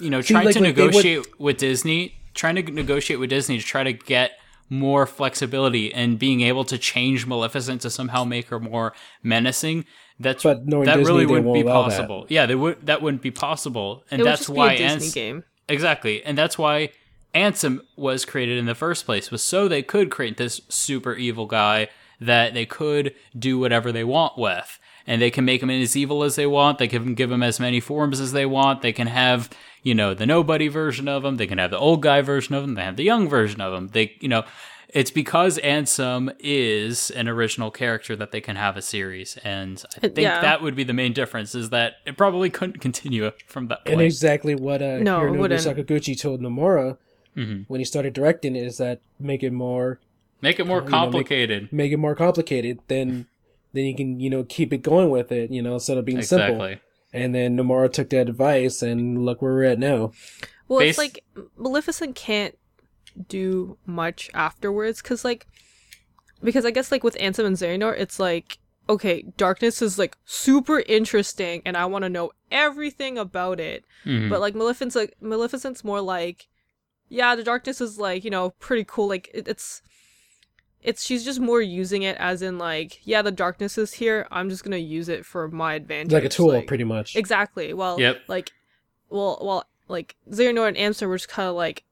[0.00, 3.30] you know, trying like, to like, they would- negotiate with Disney, trying to negotiate with
[3.30, 4.32] Disney to try to get
[4.70, 8.92] more flexibility and being able to change Maleficent to somehow make her more
[9.22, 9.84] menacing.
[10.18, 11.72] That's But knowing that Disney, really wouldn't be won't that.
[11.72, 12.26] possible.
[12.28, 12.86] Yeah, they would.
[12.86, 15.44] That wouldn't be possible, and it would that's just why be a Disney Ans- game.
[15.68, 16.22] Exactly.
[16.24, 16.90] And that's why
[17.34, 21.46] Ansem was created in the first place, was so they could create this super evil
[21.46, 21.88] guy
[22.20, 24.78] that they could do whatever they want with.
[25.06, 26.78] And they can make him as evil as they want.
[26.78, 28.80] They can give him as many forms as they want.
[28.82, 29.50] They can have,
[29.84, 31.36] you know, the nobody version of him.
[31.36, 32.74] They can have the old guy version of him.
[32.74, 33.88] They have the young version of him.
[33.88, 34.42] They, you know,
[34.88, 39.36] it's because Ansem is an original character that they can have a series.
[39.44, 40.40] And I think Yeah.
[40.40, 44.00] that would be the main difference is that it probably couldn't continue from that And
[44.00, 45.84] exactly what uh, No, it Hironobu.
[45.84, 46.96] Sakaguchi told Nomura
[47.36, 47.64] Mhm.
[47.68, 49.98] when he started directing it is that make it more
[50.40, 51.72] Make it more you know, make- complicated.
[51.72, 53.26] make it more complicated, then
[53.72, 56.22] then you can you know keep it going with it, you know, instead of being
[56.22, 56.74] simple.
[57.14, 57.24] Exactly.
[57.24, 60.12] And then Nomura took that advice, and look where we're at now.
[60.68, 61.24] Well, Bas- it's like
[61.56, 62.58] Maleficent can't
[63.28, 65.46] do much afterwards because, like,
[66.42, 70.80] because I guess like with Ansem and Xehanort, it's like okay, darkness is like super
[70.80, 73.84] interesting, and I want to know everything about it.
[74.04, 74.28] Mhm.
[74.28, 76.48] But like Maleficent's like Maleficent's more like,
[77.08, 79.08] yeah, the darkness is like you know pretty cool.
[79.08, 79.80] Like it, it's.
[80.84, 84.48] It's she's just more using it as in like yeah the darkness is here I'm
[84.50, 87.16] just gonna use it for my advantage Like a tool, like- pretty much.
[87.16, 87.72] Exactly.
[87.72, 88.20] Well, Yep.
[88.28, 88.52] like,
[89.10, 91.84] well, well, like Xehanort and Ansem were just kind of like,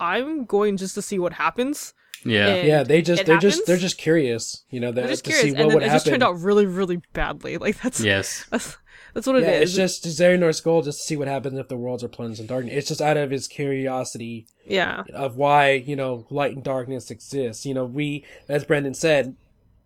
[0.00, 1.94] I'm going just to see what happens.
[2.24, 2.46] yeah.
[2.48, 5.30] and yeah, they just they're just they're just curious, you know, They're that, just to
[5.30, 5.96] curious, see and what then would it happen.
[5.96, 7.56] just turned out really, really badly.
[7.64, 8.46] Like that's Yes.
[8.50, 8.76] that's,
[9.14, 9.76] that's what it yeah, is.
[9.76, 12.46] it's just Xehanort's goal just to see what happens if the worlds are plunged in
[12.46, 12.74] darkness.
[12.74, 17.66] It's just out of his curiosity yeah, of why you know light and darkness exists.
[17.66, 19.36] You know, we, as Brendan said,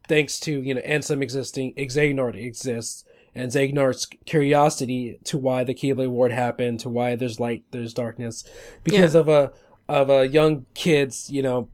[0.09, 6.11] thanks to you know Ansem existing, Xehanort exists, and Xehanort's curiosity to why the Keyblade
[6.11, 8.45] War happened, to why there's light, there's darkness,
[8.85, 9.53] because of a
[9.89, 11.69] of a young kid's you know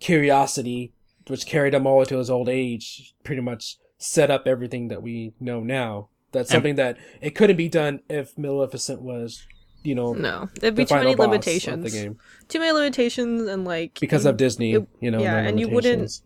[0.00, 0.92] curiosity,
[1.28, 5.32] which carried him all into his old age, pretty much set up everything that we
[5.40, 6.08] know now.
[6.32, 9.46] That's And- something that it couldn't be done if Maleficent was,
[9.82, 11.84] you know, no, there'd the be too many limitations.
[11.84, 15.20] the game Too many limitations, and like because you- of Disney, it- you know.
[15.20, 16.20] yeah, no and you wouldn't-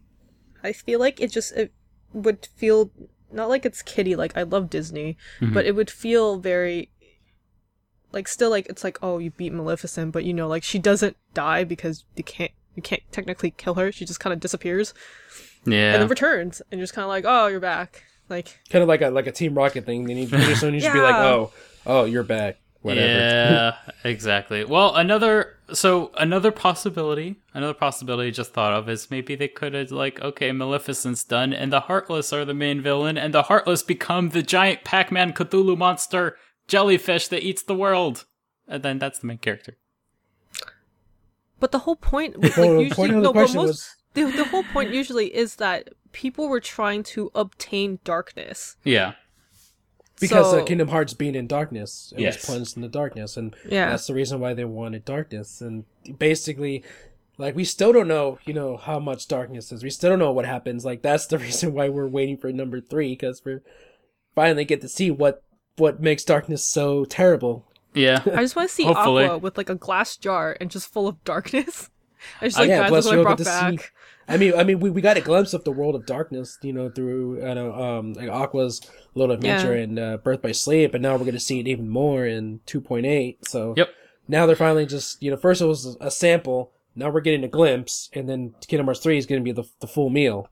[0.64, 1.72] I feel like it just it
[2.12, 2.90] would feel
[3.32, 4.16] not like it's kiddie.
[4.16, 5.54] Like I love Disney, Mhm.
[5.54, 6.90] but it would feel very
[8.12, 11.16] like still like it's like oh you beat Maleficent, but you know like she doesn't
[11.34, 13.92] die because you can't you can't technically kill her.
[13.92, 14.92] She just kind of disappears
[15.64, 15.92] Yeah.
[15.92, 18.02] and then returns, and you're just kind of like oh you're back.
[18.30, 20.04] Like kind of like a like a Team Rocket thing.
[20.04, 21.52] They need, they just need to be like, oh,
[21.84, 22.58] oh, you're back.
[22.82, 23.06] Whatever.
[23.06, 24.64] Yeah, exactly.
[24.64, 29.74] Well, another so another possibility, another possibility I just thought of is maybe they could
[29.74, 33.82] have like, okay, Maleficent's done, and the Heartless are the main villain, and the Heartless
[33.82, 36.36] become the giant Pac-Man Cthulhu monster
[36.68, 38.24] jellyfish that eats the world,
[38.66, 39.76] and then that's the main character.
[41.58, 43.68] But the whole point, was, like, the usually, point of the no, but question most,
[43.68, 48.76] was- the, the whole point usually is that people were trying to obtain darkness.
[48.84, 49.12] Yeah,
[50.20, 52.36] Because so, uh, Kingdom Hearts being in darkness, it Yes.
[52.36, 53.90] was plunged in the darkness, and Yeah.
[53.90, 55.60] that's the reason why they wanted darkness.
[55.60, 55.84] And
[56.18, 56.84] basically,
[57.38, 59.82] like we still don't know, you know, how much darkness is.
[59.82, 60.84] We still don't know what happens.
[60.84, 63.62] Like that's the reason why we're waiting for number three because we're
[64.34, 65.42] finally get to see what
[65.76, 67.64] what makes darkness so terrible.
[67.94, 68.20] yeah.
[68.34, 69.24] I just want to see Hopefully.
[69.24, 71.88] Aqua with like a glass jar and just full of darkness.
[72.42, 73.80] I just Uh, like, yeah, guys, plus that's what I brought back.
[73.80, 73.86] see-
[74.30, 76.72] I mean, I mean, we, we got a glimpse of the world of darkness, you
[76.72, 78.80] know, through I know, um, like Aqua's
[79.14, 79.82] Little Adventure Yeah.
[79.82, 83.38] and uh, Birth by Sleep, and now we're gonna see it even more in 2.8.
[83.46, 83.88] So Yep.
[84.28, 87.48] now they're finally just you know, first it was a sample, now we're getting a
[87.48, 90.48] glimpse, and then Kingdom Hearts 3 is gonna be the the full meal.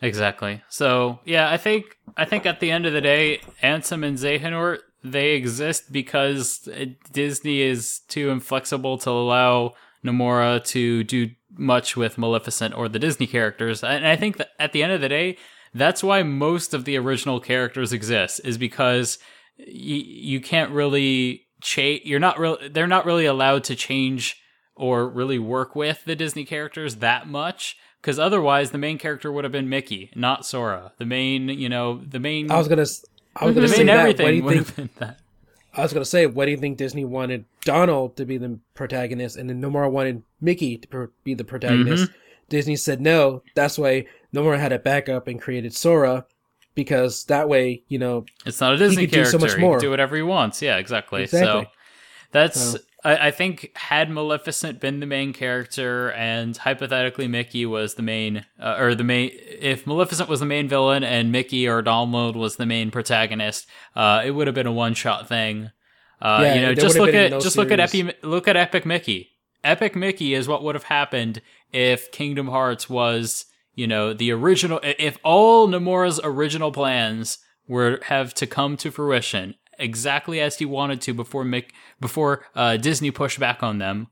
[0.00, 0.62] Exactly.
[0.68, 4.78] So yeah, I think I think at the end of the day, Ansem and Xehanort
[5.02, 12.18] they exist because uh, Disney is too inflexible to allow Nomura to do much with
[12.18, 15.36] Maleficent or the Disney characters, and I think that at the end of the day,
[15.74, 19.18] that's why most of the original characters exist is because
[19.58, 22.04] y- you can't really change.
[22.04, 22.68] You're not really.
[22.68, 24.42] They're not really allowed to change
[24.74, 29.44] or really work with the Disney characters that much because otherwise the main character would
[29.44, 30.92] have been Mickey, not Sora.
[30.98, 32.50] The main, you know, the main.
[32.50, 32.86] I was gonna,
[33.36, 34.06] I was gonna say mean, that.
[34.06, 34.66] What do everything you think?
[34.66, 35.20] have been that.
[35.78, 39.36] I was gonna say, what do you think Disney wanted Donald to be the protagonist,
[39.36, 42.04] and then Nomura wanted Mickey to be the protagonist?
[42.10, 42.18] Mm-hmm.
[42.48, 43.42] Disney said no.
[43.54, 46.24] That's why Nomura had a backup and created Sora,
[46.74, 49.38] because that way, you know, It's not a Disney do so character.
[49.38, 49.76] much He more.
[49.76, 50.60] can do whatever he wants.
[50.62, 51.22] Yeah, exactly.
[51.22, 51.64] Exactly.
[51.64, 51.70] So
[52.32, 52.60] that's.
[52.72, 58.02] So- I, I think had Maleficent been the main character and hypothetically Mickey was the
[58.02, 62.36] main, uh, or the main, if Maleficent was the main villain and Mickey or Donald
[62.36, 63.66] was the main protagonist,
[63.96, 65.70] uh, it would have been a one-shot thing.
[66.20, 68.10] Uh, Yeah, you know, just look at no just look at series.
[68.10, 69.30] Epi, look at Epic Mickey.
[69.64, 71.40] Epic Mickey is what would have happened
[71.72, 74.80] if Kingdom Hearts was, you know, the original.
[74.82, 81.00] If all Nomura's original plans were have to come to fruition exactly as he wanted
[81.02, 81.66] to before Mick,
[82.00, 84.08] before uh, Disney pushed back on them,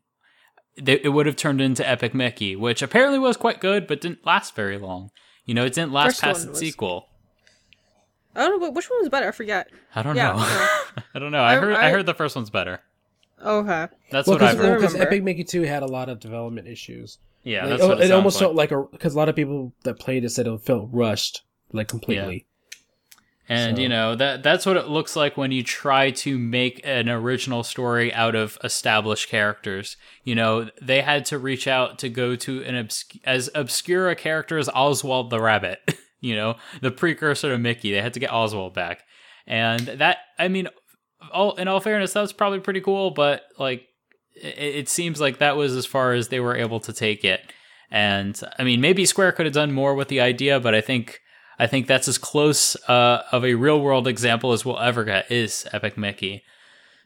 [0.80, 4.24] they, it would have turned into Epic Mickey, which apparently was quite good, but didn't
[4.26, 5.10] last very long.
[5.44, 7.06] You know, it didn't last First past its was- sequel.
[8.34, 9.28] I don't know, which one was better?
[9.28, 9.68] I forget.
[9.94, 10.38] I don't Yeah, know.
[10.40, 11.40] so- I don't know.
[11.42, 12.80] I I- heard I, I- heard the first one's better.
[13.42, 13.86] Okay.
[14.10, 15.02] That's well, what I've because heard.
[15.08, 17.18] Epic Mickey Two had a lot of development issues.
[17.44, 19.28] Yeah, Like, that's oh, what it, it, almost sounds felt like a because a lot
[19.28, 22.46] of people that played it said it felt rushed, like completely.
[23.48, 26.80] And So- you know that that's what it looks like when you try to make
[26.84, 29.96] an original story out of established characters.
[30.24, 34.16] You know, they had to reach out to go to an obsc- as obscure a
[34.16, 35.78] character as Oswald the Rabbit.
[36.20, 37.92] you know, the precursor to Mickey.
[37.92, 39.02] They had to get Oswald back,
[39.46, 40.68] and that I mean,
[41.32, 43.12] all in all fairness, that was probably pretty cool.
[43.12, 43.86] But like,
[44.34, 47.40] it, it seems like that was as far as they were able to take it.
[47.92, 51.20] And I mean, maybe Square could have done more with the idea, but I think
[51.58, 55.30] I think that's as close uh, of a real world example as we'll ever get
[55.30, 56.42] is Epic Mickey.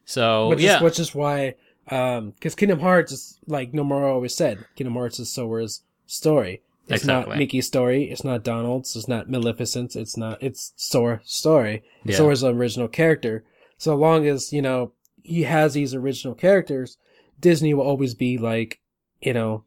[0.04, 1.54] So which yeah, is which is why
[1.88, 6.62] um because Kingdom Hearts is like Nomura always said, Kingdom Hearts is Sora's story.
[6.88, 7.30] It's Exactly.
[7.34, 8.10] not Mickey's story.
[8.10, 8.96] It's not Donald's.
[8.96, 9.94] It's not Maleficent's.
[9.94, 10.42] It's not.
[10.42, 11.84] It's Sora's story.
[12.04, 12.16] Yeah.
[12.16, 13.44] Sora's the original character.
[13.78, 16.96] So long as you know he has these original characters,
[17.40, 18.80] Disney will always be like,
[19.20, 19.62] you know,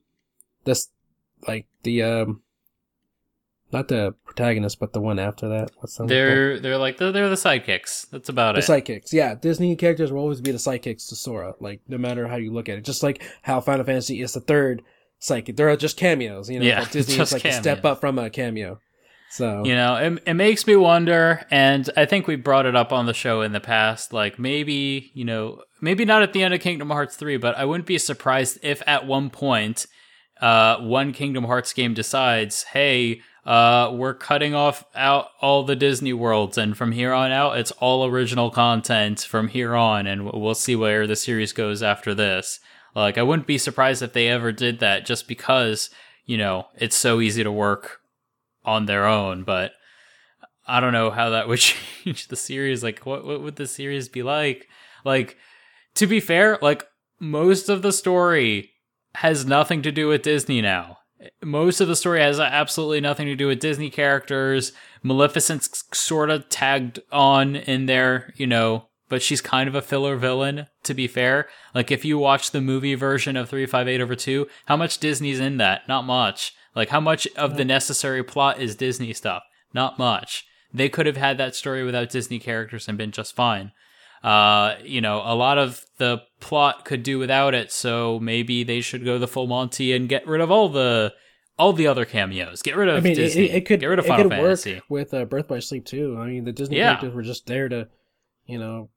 [0.66, 0.90] this
[1.48, 2.42] like the um,
[3.74, 5.72] not the protagonist, but the one after that.
[5.80, 8.10] What's the they're they're like they're, they're the sidekicks.
[8.10, 8.68] That's about the it.
[8.68, 9.14] The sidekicks.
[9.14, 12.52] Yeah, Disney characters will always be the sidekicks to Sora, like no matter how you
[12.52, 12.86] look at it.
[12.86, 14.84] Just like how Final Fantasy is the third
[15.22, 15.56] sidekick.
[15.56, 16.66] They're just cameos, you know.
[16.66, 18.80] Yeah, Disney just is like a step up from a cameo.
[19.34, 22.94] So You know, it, it makes me wonder, and I think we brought it up
[22.94, 24.14] on the show in the past.
[24.14, 27.66] Like maybe, you know, maybe not at the end of Kingdom Hearts 3, but I
[27.66, 29.88] wouldn't be surprised if at one point,
[30.40, 36.14] uh, one Kingdom Hearts game decides, hey, uh, we're cutting off out all the Disney
[36.14, 40.56] worlds, and from here on out, it's all original content from here on, and we'll
[40.56, 42.60] see where the series goes after this.
[42.96, 45.90] Like, I wouldn't be surprised if they ever did that, just because,
[46.26, 48.00] you know, it's so easy to work
[48.64, 49.74] on their own, but
[50.66, 52.84] I don't know how that would change the series.
[52.84, 54.68] Like, what what would the series be like?
[55.04, 55.38] Like,
[55.96, 56.88] to be fair, like
[57.20, 58.72] most of the story
[59.16, 61.00] has nothing to do with Disney now.
[61.44, 64.74] Most of the story has absolutely nothing to do with Disney characters.
[65.04, 70.16] Maleficent's sort of tagged on in there, you know, but she's kind of a filler
[70.16, 71.48] villain, to be fair.
[71.76, 75.58] Like, if you watch the movie version of 358 over 2, how much Disney's in
[75.58, 75.88] that?
[75.88, 76.54] Not much.
[76.76, 79.44] Like, how much of the necessary plot is Disney stuff?
[79.74, 80.46] Not much.
[80.74, 83.72] They could have had that story without Disney characters and been just fine.
[84.24, 88.80] Uh, you know, a lot of the plot could do without it, so maybe they
[88.80, 91.14] should go the full Monty and get rid of all the
[91.60, 92.62] all the other cameos.
[92.62, 93.46] Get rid of I mean, it, Disney.
[93.50, 94.76] it, it could get rid of Final Fantasy.
[94.76, 96.18] work with uh, Birth by Sleep too.
[96.18, 96.92] I mean, the Disney Yeah.
[96.96, 97.88] characters were just there to,
[98.48, 98.90] you know,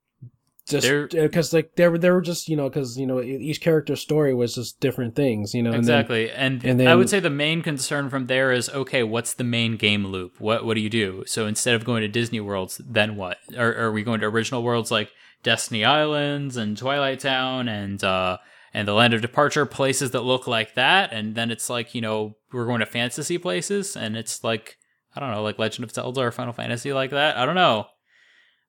[0.69, 4.01] just because like they were they were just you know because you know each character's
[4.01, 5.55] story was just different things.
[5.55, 8.53] You know, and then- Exactly, and, and I would say the main concern from there
[8.53, 9.03] is okay.
[9.03, 10.41] What's the main game loop?
[10.41, 11.23] What what do you do?
[11.27, 13.39] So instead of going to Disney worlds, then what?
[13.57, 15.11] Are, are we going to original worlds like
[15.43, 18.39] Destiny Islands and Twilight Town and uh,
[18.75, 21.13] and the Land of Departure, places that look like that?
[21.13, 24.77] And then it's like you know we're going to fantasy places, and it's like
[25.15, 27.37] I don't know, like Legend of Zelda or Final Fantasy like that.
[27.37, 27.87] I don't know,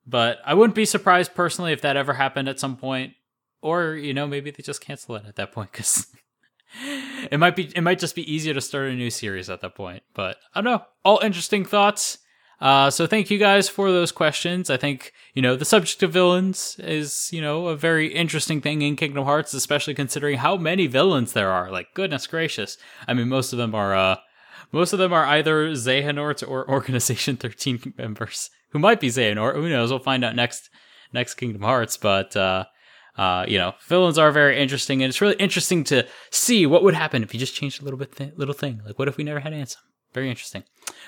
[0.07, 3.13] but I wouldn't be surprised personally if that ever happened at some point,
[3.61, 6.07] or you know maybe they just cancel it at that point because.
[7.31, 9.75] it might be it might just be easier to start a new series at that
[9.75, 10.03] point.
[10.13, 10.85] But i don't know.
[11.03, 12.19] All interesting thoughts.
[12.59, 14.69] Uh, so thank you guys for those questions.
[14.69, 18.81] I think you know the subject of villains is you know a very interesting thing
[18.81, 21.71] in kingdom hearts especially considering how many villains there are.
[21.71, 22.77] Like goodness gracious.
[23.07, 24.17] I mean most of them are uh
[24.71, 29.55] most of them are either Xehanort or Organization 13 members, who might be Xehanort.
[29.55, 29.89] Who knows?
[29.89, 30.69] We'll find out next
[31.13, 31.97] next Kingdom Hearts.
[31.97, 32.65] But uh,
[33.17, 36.93] uh, you know, villains are very interesting, and it's really interesting to see what would
[36.93, 38.81] happen if you just changed a little bit, th- little thing.
[38.85, 39.77] Like, what if we never had Ansem?
[40.13, 40.63] Very interesting.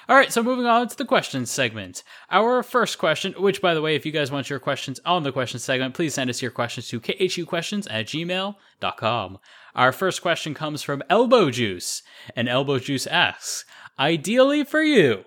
[0.08, 2.04] All right, so moving on to the questions segment.
[2.30, 5.32] Our first question, which, by the way, if you guys want your questions on the
[5.32, 9.38] questions segment, please send us your questions to khuquestions at gmail.com.
[9.76, 12.04] Our first question comes from Elbow Juice,
[12.36, 13.66] and Elbow Juice asks,
[13.98, 15.26] Ideally for you,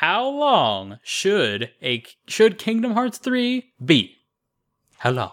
[0.00, 4.16] how long should a should Kingdom Hearts 3 be?
[4.98, 5.32] How long?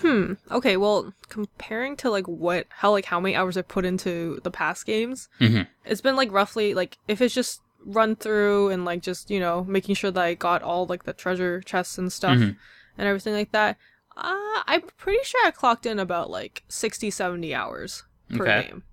[0.00, 0.32] Hmm.
[0.50, 0.76] Okay.
[0.76, 4.86] Well, comparing to like what how like how many hours I put into the past
[4.86, 5.68] games, Mhm.
[5.84, 9.62] it's been like roughly like if it's just run through and like just you know
[9.64, 12.56] making sure that I got all like the treasure chests and stuff Mhm.
[12.98, 13.76] and everything like that.
[14.16, 18.04] Uh, I'm pretty sure I clocked in about like 60, 70 hours
[18.34, 18.68] per Okay.
[18.68, 18.84] game.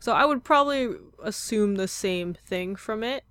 [0.00, 0.88] So I would probably
[1.22, 3.24] assume the same thing from it.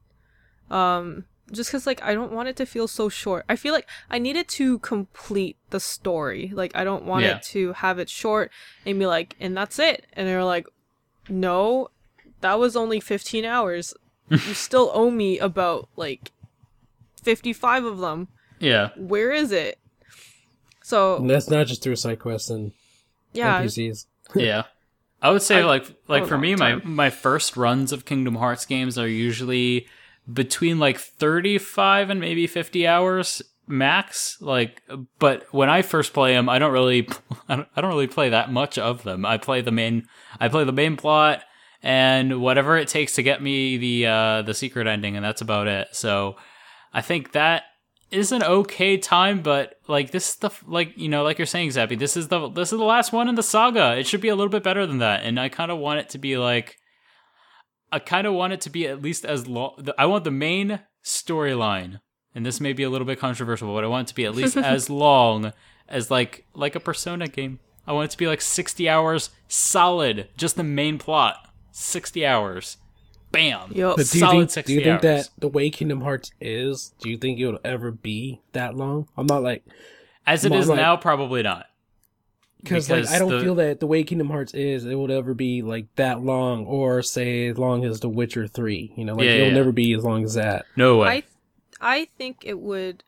[0.70, 3.46] Um, just because like I don't want it to feel so short.
[3.48, 6.52] I feel like I need it to complete the story.
[6.54, 7.38] Like I don't want Yeah.
[7.38, 8.52] it to have it short
[8.86, 10.08] and be like, and that's it.
[10.14, 10.66] And they're like,
[11.30, 11.90] no,
[12.42, 13.94] that was only 15 hours.
[14.30, 16.32] you still owe me about like
[17.24, 18.28] 55 of them.
[18.60, 18.90] Yeah.
[18.98, 19.78] Where is it?
[20.84, 22.72] So And that's not just through side quests and
[23.34, 24.06] yeah, NPCs.
[24.36, 24.64] yeah.
[25.22, 28.06] I would say I- like like oh, for long me my my first runs of
[28.06, 29.88] Kingdom Hearts games are usually
[30.32, 34.82] between like 35 and maybe 50 hours max like
[35.18, 37.08] but when I first play them I don't really
[37.50, 39.26] I don't, really play that much of them.
[39.26, 40.08] I play the main
[40.40, 41.44] I play the main plot
[41.82, 45.68] and whatever it takes to get me the uh the secret ending and that's about
[45.68, 45.90] it.
[45.94, 46.36] So
[46.94, 47.64] I think that
[48.12, 51.70] is an okay time, but like this is the like you know like you're saying,
[51.70, 53.98] Zappy, this is the this is the last one in the saga.
[53.98, 56.10] It should be a little bit better than that, and I kind of want it
[56.10, 56.78] to be like
[57.92, 59.88] I kind of want it to be at least as long.
[59.98, 62.00] I want the main storyline,
[62.34, 64.36] and this may be a little bit controversial, but I want it to be at
[64.36, 65.54] least as long
[65.88, 67.60] as like like a Persona game.
[67.88, 72.78] I want it to be like 60 hours solid, just the main plot, 60 hours.
[73.32, 73.72] Bam.
[73.74, 73.98] Yup.
[73.98, 75.28] But do you Solid think, 60 do you think hours.
[75.28, 79.08] that the way Kingdom Hearts is, do you think it'll ever be that long?
[79.18, 79.64] I'm not like
[80.26, 81.66] As it Well, is like- now, probably not.
[82.66, 85.34] Because like I don't the- feel that the way Kingdom Hearts is, it would ever
[85.34, 88.92] be like that long, or say as long as The Witcher Three.
[88.98, 89.54] You know, like Yeah, it'll yeah.
[89.54, 90.66] never be as long as that.
[90.76, 91.08] No way.
[91.08, 91.24] I
[91.82, 93.04] I think it would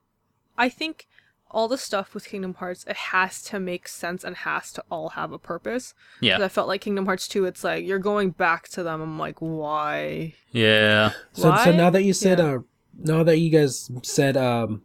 [0.57, 1.07] I think
[1.49, 5.09] all the stuff with Kingdom Hearts it has to make sense and has to all
[5.09, 5.93] have a purpose.
[6.19, 6.43] yeah.
[6.43, 9.01] I felt like Kingdom Hearts 2 it's like you're going back to them.
[9.01, 10.33] I'm like, why?
[10.51, 11.11] Yeah.
[11.33, 12.45] So, so now that you said, Yeah.
[12.55, 12.57] uh,
[12.99, 14.81] now that you guys said, um,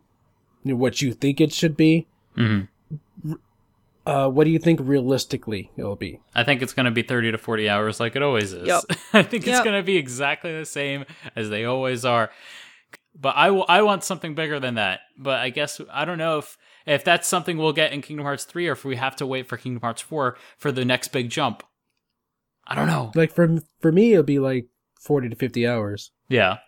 [0.62, 2.06] what you think it should be,
[2.36, 2.60] hmm
[4.06, 6.20] uh, what do you think realistically it'll be?
[6.34, 8.66] I think it's going to be 30 to 40 hours like it always is.
[8.66, 8.82] Yep.
[9.12, 11.04] I think it's going to be exactly the same
[11.36, 12.30] as they always are.
[13.14, 15.00] But I, w- I want something bigger than that.
[15.18, 18.44] But I guess I don't know if if that's something we'll get in Kingdom Hearts
[18.44, 21.30] 3 or if we have to wait for Kingdom Hearts 4 for the next big
[21.30, 21.62] jump.
[22.66, 23.12] I don't know.
[23.14, 24.66] Like for for me, it'll be like
[25.00, 26.12] forty to fifty hours.
[26.28, 26.58] Yeah.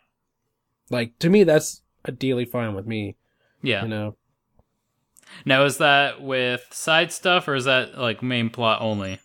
[0.91, 3.17] Like to me, that's ideally fine with me.
[3.63, 3.83] Yeah.
[3.83, 4.17] You know,
[5.45, 9.21] Now is that with side stuff or is that like main plot only?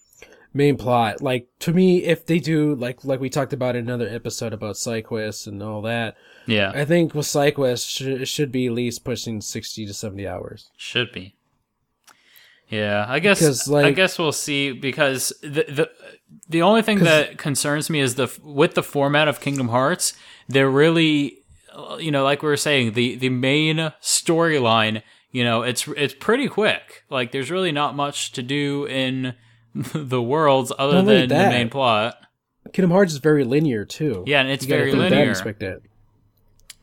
[0.51, 1.21] main plot.
[1.21, 4.75] Like to me, if they do like like we talked about in another episode about
[4.75, 6.15] SideQuests and all that,
[6.47, 6.71] Yeah.
[6.73, 10.71] I think with sh- it should be at least pushing sixty to seventy hours.
[10.75, 11.35] Should be.
[12.67, 15.89] Yeah, I guess Because, I guess we'll see because the the
[16.47, 20.13] the only thing that concerns me is the with the format of Kingdom Hearts,
[20.47, 21.37] they're really
[21.99, 25.01] you know, like we were saying, the the main storyline,
[25.31, 27.03] you know, it's it's pretty quick.
[27.09, 29.35] Like there's really not much to do in
[29.73, 32.15] the worlds other than the main plot.
[32.73, 34.23] Kingdom Hearts is very linear too.
[34.27, 35.33] Yeah, and it's very linear.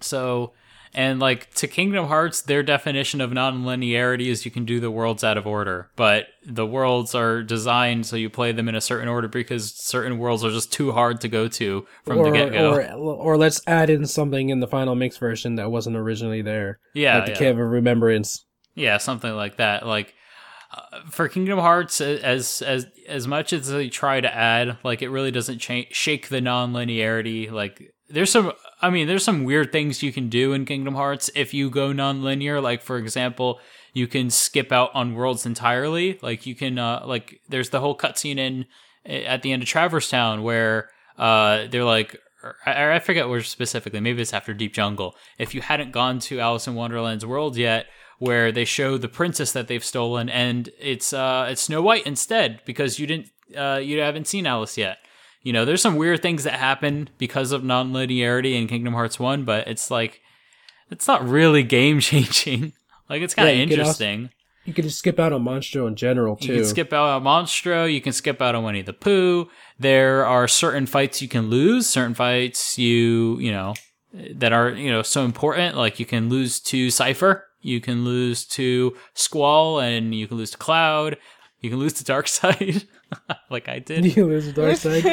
[0.01, 0.53] So,
[0.97, 5.23] and like to Kingdom Hearts, their definition of non-linearity is you can do the worlds
[5.23, 9.07] out of order, but the worlds are designed so you play them in a certain
[9.07, 12.75] order because certain worlds are just too hard to go to from or, the get-go.
[12.75, 16.79] or or let's add in something in the final mix version that wasn't originally there.
[16.95, 17.39] yeah, like the yeah.
[17.39, 18.45] Cave of Remembrance.
[18.75, 19.87] Yeah, something like that.
[19.87, 20.15] Like
[20.75, 25.11] uh, for Kingdom Hearts, as as as much as they try to add, like it
[25.11, 27.51] really doesn't cha- shake the non-linearity.
[27.51, 31.31] Like there's some, I mean, there's some weird things you can do in Kingdom Hearts
[31.35, 32.61] if you go non-linear.
[32.61, 33.61] Like for example,
[33.95, 36.19] you can skip out on worlds entirely.
[36.23, 38.67] Like you can, uh, like there's the whole cutscene in
[39.07, 42.21] at the end of Traverse Town where uh they're like.
[42.65, 43.99] I, I forget where specifically.
[43.99, 45.17] Maybe it's after Deep Jungle.
[45.37, 47.87] If you hadn't gone to Alice in Wonderland's world yet,
[48.19, 52.61] where they show the princess that they've stolen, and it's uh it's Snow White instead
[52.65, 54.99] because you didn't uh you haven't seen Alice yet.
[55.47, 59.45] You know, there's some weird things that happen because of non-linearity in Kingdom Hearts One,
[59.45, 60.21] but it's like
[60.91, 62.73] it's not really game changing.
[63.09, 64.31] like it's kind of Yeah, you can also- interesting.
[64.65, 66.49] You could just skip out on Monstro in general too.
[66.49, 67.87] You can skip out on Monstro.
[67.87, 69.49] You can skip out on Winnie the Pooh.
[69.79, 71.87] There are certain fights you can lose.
[71.87, 73.75] Certain fights you, you know,
[74.13, 75.77] that are you know so important.
[75.77, 80.51] Like you can lose to Cipher, you can lose to Squall, and you can lose
[80.51, 81.17] to Cloud.
[81.67, 82.85] You can lose to Dark Side,
[83.51, 84.17] like I did.
[84.17, 85.05] You lose the dark side.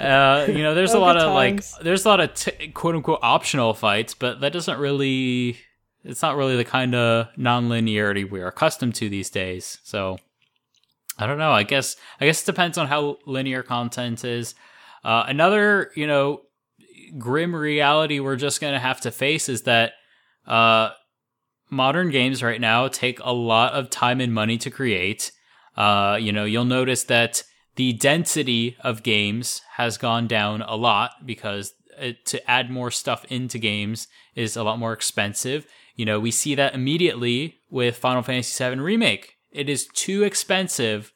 [0.00, 2.96] Uh, you know, there's a lot good of like, there's a lot of t- quote
[2.96, 5.58] unquote optional fights, but that doesn't really,
[6.02, 9.78] it's not really the kind of non-linearity we're accustomed to these days.
[9.84, 10.18] So,
[11.16, 11.52] I don't know.
[11.52, 14.56] I guess, I guess it depends on how linear content is.
[15.04, 16.40] Uh, another, you know,
[17.16, 19.92] grim reality we're just gonna have to face is that,
[20.48, 20.90] uh,
[21.70, 25.30] modern games right now take a lot of time and money to create.
[25.76, 27.42] Uh, you know, you'll notice that
[27.76, 33.24] the density of games has gone down a lot because it, to add more stuff
[33.30, 35.66] into games is a lot more expensive.
[35.94, 39.36] You know, we see that immediately with Final Fantasy VII Remake.
[39.50, 41.12] It is too expensive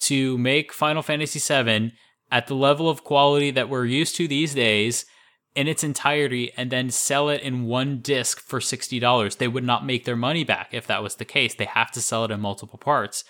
[0.00, 1.92] to make Final Fantasy VII
[2.30, 5.06] at the level of quality that we're used to these days
[5.54, 9.38] in its entirety and then sell it in one disc for $60.
[9.38, 11.54] They would not make their money back if that was the case.
[11.54, 13.24] They have to sell it in multiple parts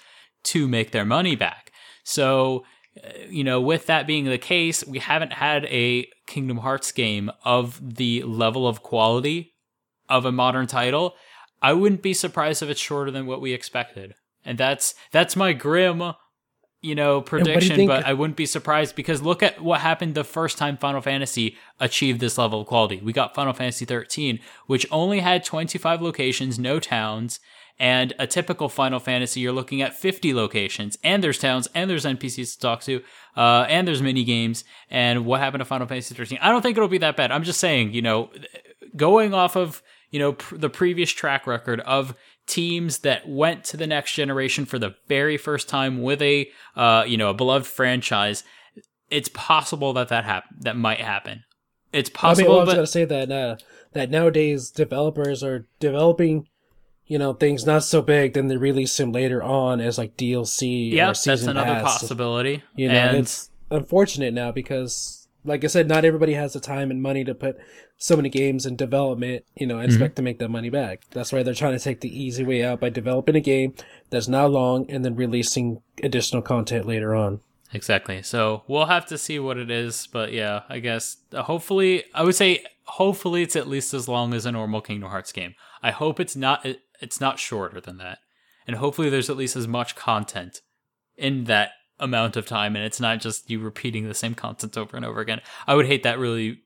[0.45, 1.72] to make their money back.
[2.05, 2.64] So,
[3.03, 7.30] uh, you know, with that being the case, we haven't had a Kingdom Hearts game
[7.45, 9.55] of the level of quality
[10.09, 11.14] of a modern title.
[11.61, 14.14] I wouldn't be surprised if it's shorter than what we expected.
[14.45, 16.14] And that's that's my grim
[16.80, 20.24] you know prediction think- but i wouldn't be surprised because look at what happened the
[20.24, 24.86] first time final fantasy achieved this level of quality we got final fantasy 13 which
[24.91, 27.41] only had 25 locations no towns
[27.79, 32.05] and a typical final fantasy you're looking at 50 locations and there's towns and there's
[32.05, 33.03] npcs to talk to
[33.37, 36.76] uh, and there's mini games and what happened to final fantasy 13 i don't think
[36.76, 37.31] it'll be that bad.
[37.31, 38.31] I'm just saying you know
[38.97, 42.14] going off of you know pr- the previous track record of
[42.47, 47.05] teams that went to the next generation for the very first time with a uh,
[47.07, 48.43] you know a beloved franchise
[49.11, 51.45] it's possible that that happen that might happen.
[51.93, 53.57] It's I mean, possible well, I was but gonna say that uh,
[53.93, 56.47] that nowadays developers are developing,
[57.09, 60.92] you know, things not so big, then they release them later on as like DLC
[60.92, 61.98] yeah or season that's another pass.
[62.00, 66.61] possibility You know, and it's unfortunate now because, like I said, not everybody has the
[66.61, 67.56] time and money to put
[67.96, 69.44] so many games in development.
[69.56, 69.94] You know, and Mm-hmm.
[69.96, 71.02] expect to make that money back.
[71.11, 73.74] That's why they're trying to take the easy way out by developing a game
[74.11, 77.40] that's not long and then releasing additional content later on.
[77.72, 78.22] Exactly.
[78.22, 82.22] So we'll have to see what it is, but yeah, I guess uh, hopefully I
[82.22, 85.54] would say hopefully it's at least as long as a normal Kingdom Hearts game.
[85.82, 88.18] I hope it's not it, it's not shorter than that.
[88.66, 90.61] And hopefully there's at least as much content
[91.16, 91.70] in that
[92.01, 95.20] amount of time and it's not just you repeating the same content over and over
[95.20, 95.40] again.
[95.66, 96.61] I would hate that really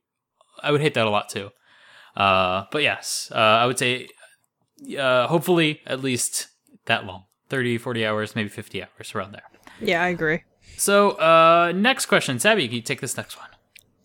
[0.62, 1.50] I would hate that a lot too.
[2.14, 4.08] Uh but yes, uh I would say
[4.98, 6.48] uh hopefully at least
[6.84, 7.24] that long.
[7.48, 9.42] 30 40 hours, maybe 50 hours around there.
[9.80, 10.42] Yeah, I agree.
[10.76, 12.38] So, uh, next question.
[12.38, 13.48] Sabby, can you take this next one?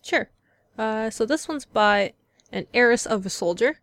[0.04, 0.30] Sure.
[0.78, 2.14] Uh, so this one's by
[2.52, 3.80] an heiress of a soldier.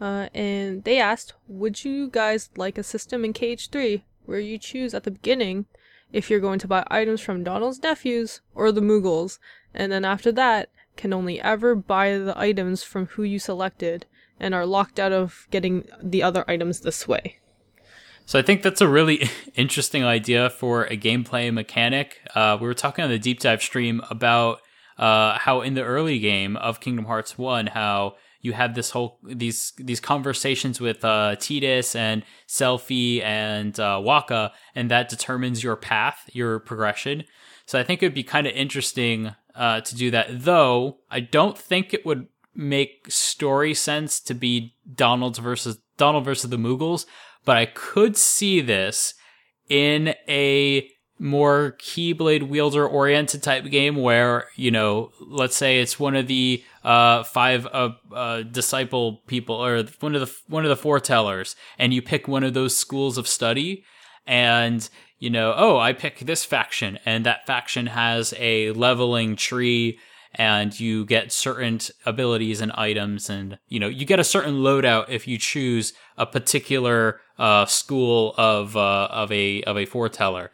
[0.00, 4.94] Uh, and they asked, Would you guys like a system in KH3 where you choose
[4.94, 5.66] at the beginning
[6.12, 9.38] if you're going to buy items from Donald's nephews or the Moogles,
[9.74, 14.06] and then after that, can only ever buy the items from who you selected
[14.40, 17.38] and are locked out of getting the other items this way?
[18.26, 22.20] So, I think that's a really interesting idea for a gameplay mechanic.
[22.34, 24.60] Uh, we were talking on the deep dive stream about
[24.98, 29.18] uh, how in the early game of Kingdom Hearts One, how you have this whole
[29.22, 35.76] these these conversations with uh, Tidus and Selphie and uh, Wakka, and that determines your
[35.76, 37.24] path, your progression.
[37.66, 40.44] So I think it would be kind of interesting uh, to do that.
[40.44, 46.50] Though I don't think it would make story sense to be Donald's versus Donald versus
[46.50, 47.06] the Moogles,
[47.44, 49.14] but I could see this
[49.68, 50.90] in a
[51.20, 56.64] more keyblade wielder oriented type game where you know let's say it's one of the
[56.82, 61.92] uh five uh, uh disciple people or one of the one of the foretellers and
[61.92, 63.84] you pick one of those schools of study
[64.26, 69.98] and you know oh i pick this faction and that faction has a leveling tree
[70.34, 75.04] and you get certain abilities and items and you know you get a certain loadout
[75.10, 80.50] if you choose a particular uh school of uh of a of a foreteller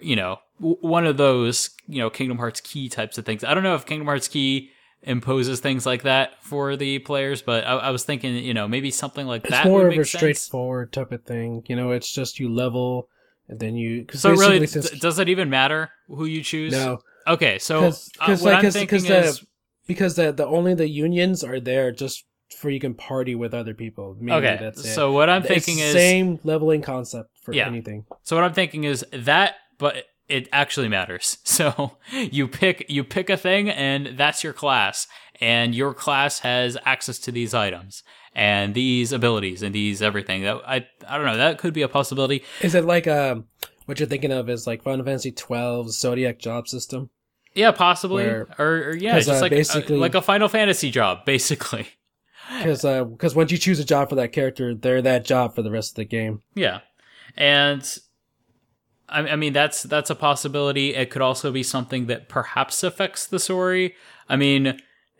[0.00, 3.42] you know, w- one of those, you know, Kingdom Hearts key types of things.
[3.44, 4.70] I don't know if Kingdom Hearts key
[5.02, 8.90] imposes things like that for the players, but I, I was thinking, you know, maybe
[8.90, 10.10] something like It's that more of a sense.
[10.10, 11.62] straightforward type of thing.
[11.66, 13.08] You know, it's just you level
[13.48, 14.04] and then you.
[14.04, 16.72] Cause So really, since- does it even matter who you choose?
[16.72, 19.46] no, Okay, so because uh, what like, I'm cause, thinking cause the,
[19.86, 22.24] because the the only the unions are there just
[22.58, 24.16] for you can party with other people.
[24.18, 24.94] Mainly, okay, that's it.
[24.94, 27.66] so what I'm It's thinking is, same leveling concept for Yeah.
[27.68, 28.04] anything.
[28.22, 31.38] so what I'm thinking is that, but it actually matters.
[31.44, 35.08] So you pick you pick a thing and that's your class
[35.40, 38.02] and your class has access to these items
[38.34, 40.42] and these abilities and these everything.
[40.44, 42.44] That I I don't know, that could be a possibility.
[42.60, 43.46] Is it like um
[43.86, 47.10] what you're thinking of is like Final Fantasy 12 Zodiac job system?
[47.54, 48.24] Yeah, possibly.
[48.24, 51.88] Where- or, or yeah, just uh, like basically- a, like a Final Fantasy job basically.
[52.58, 55.70] Because because once you choose a job for that character, they're that job for the
[55.70, 56.42] rest of the game.
[56.54, 56.80] Yeah,
[57.36, 57.82] and
[59.10, 60.94] I, mean that's that's a possibility.
[60.94, 63.94] It could also be something that perhaps affects the story.
[64.28, 64.66] I mean,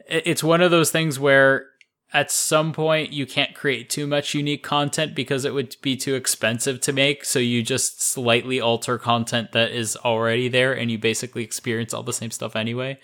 [0.08, 1.66] it- it's one of those things where
[2.12, 6.14] at some point you can't create too much unique content because it would be too
[6.14, 7.24] expensive to make.
[7.24, 12.02] So you just slightly alter content that is already there, and you basically experience all
[12.02, 12.98] the same stuff anyway.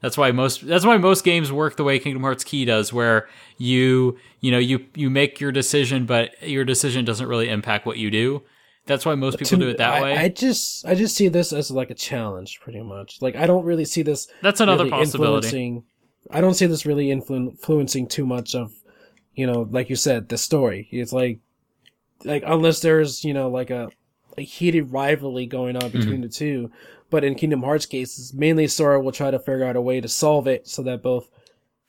[0.00, 3.28] That's why most that's why most games work the way Kingdom Hearts Key does, where
[3.58, 7.98] you you know you you make your decision, but your decision doesn't really impact what
[7.98, 8.42] you do.
[8.88, 10.16] That's why most people To- do it that I, way.
[10.16, 13.22] I just I just see this as like a challenge, pretty much.
[13.22, 15.82] Like I don't really see this That's another really possibility.
[16.30, 18.72] I don't see this really influ- influencing too much of,
[19.34, 20.88] you know, like you said, the story.
[20.90, 21.38] It's like,
[22.24, 23.90] like unless there's you know like a,
[24.36, 25.98] a heated rivalry going on Mm-hmm.
[26.00, 26.70] between the two.
[27.10, 30.08] But in Kingdom Hearts cases, mainly Sora will try to figure out a way to
[30.08, 31.28] solve it so that both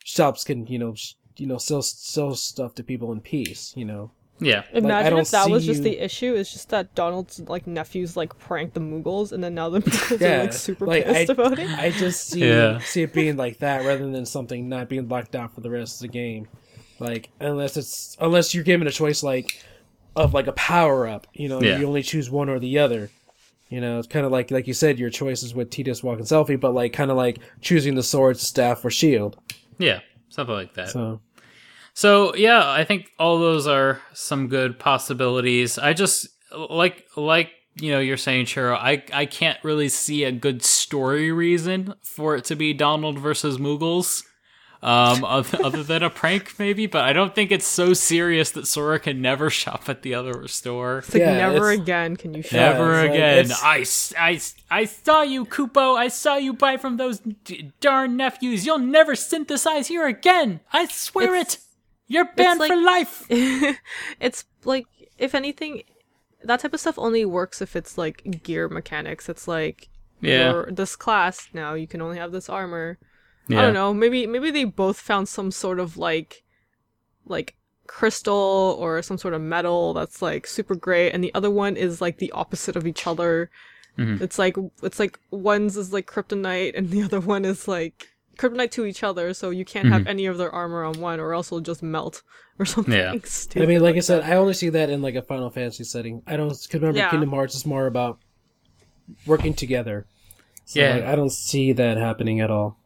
[0.06, 3.74] shops can you know sh- you know sell sell stuff to people in peace.
[3.76, 4.12] You know.
[4.42, 6.34] Yeah, Imagine don't if that was just you- the issue.
[6.36, 10.20] It's just that Donald's like nephews like pranked the Moogles, and then now the Moogles
[10.22, 11.70] Yeah, are like super like, pissed I- about it.
[11.70, 12.80] I just see Yeah.
[12.80, 15.96] see it being like that rather than something not being locked out for the rest
[15.96, 16.48] of the game.
[17.00, 19.62] Like unless it's unless you're given a choice like
[20.16, 21.78] of like a power up, you know, Yeah.
[21.80, 23.10] you only choose one or the other.
[23.70, 26.60] You know, it's kind of like like you said, your choices with Tidus walking Selphie,
[26.60, 29.38] but like kind of like choosing the sword, staff, or shield.
[29.78, 30.90] yeah, something like that.
[30.90, 31.22] So
[31.94, 35.78] So yeah, I think all those are some good possibilities.
[35.78, 36.28] I just
[36.70, 38.76] like like you know you're saying, Churro.
[38.76, 43.58] I I can't really see a good story reason for it to be Donald versus
[43.58, 44.24] Moogles.
[44.82, 48.66] Um, other, other than a prank, maybe, but I don't think it's so serious that
[48.66, 51.00] Sora can never shop at the other store.
[51.00, 52.54] It's like Yeah, never it's- again can you shop.
[52.54, 53.52] Yeah, Never it's like- again.
[53.62, 55.98] I, I, s- I, s- I saw you, Kupo.
[55.98, 58.66] I saw you buy from those d- darn nephews.
[58.66, 60.62] You'll never synthesize here again.
[60.72, 61.62] I swear It's- it.
[62.10, 63.26] You're banned like- for life.
[64.20, 64.86] it's like
[65.18, 65.84] if anything,
[66.44, 69.30] that type of stuff only works if it's like gear mechanics.
[69.30, 69.88] It's like
[70.20, 70.52] Yeah.
[70.52, 72.98] you're this class now you can only have this armor.
[73.48, 73.60] Yeah.
[73.60, 73.94] I don't know.
[73.94, 76.44] Maybe maybe they both found some sort of like
[77.26, 77.56] like
[77.88, 82.02] crystal or some sort of metal that's like super great and the other one is
[82.02, 83.50] like the opposite of each other.
[83.98, 84.22] Mhm.
[84.22, 88.08] It's like it's like one's is like kryptonite and the other one is like
[88.40, 90.10] kryptonite to each other so you can't have mm-hmm.
[90.10, 92.24] any of their armor on one or else it'll just melt
[92.58, 93.14] or something Yeah.
[93.26, 93.64] stupid.
[93.64, 94.04] I mean, like I that.
[94.04, 96.24] said, I only see that in like a Final Fantasy setting.
[96.26, 97.10] I don't cause remember Yeah.
[97.12, 98.20] Kingdom Hearts is more about
[99.26, 100.08] working together.
[100.66, 100.96] So, Yeah.
[100.96, 102.78] like, I don't see that happening at all.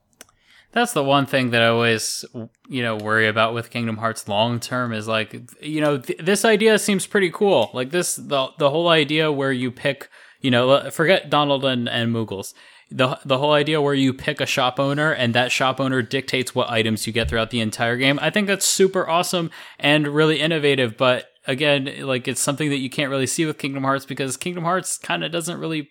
[0.71, 2.25] That's the one thing that I always,
[2.67, 6.43] you know, worry about with Kingdom Hearts long term is like, you know, th- this
[6.43, 7.69] idea seems pretty cool.
[7.75, 10.09] Like this, the the whole idea where you pick,
[10.41, 12.55] you know, forget Donald and and Moogles.
[12.95, 16.53] The the whole idea where you pick a shop owner and that shop owner dictates
[16.53, 18.19] what items you get throughout the entire game.
[18.21, 20.95] I think that's super awesome and really innovative.
[20.95, 24.63] But again, like it's something that you can't really see with Kingdom Hearts because Kingdom
[24.63, 25.89] Hearts kind of doesn't really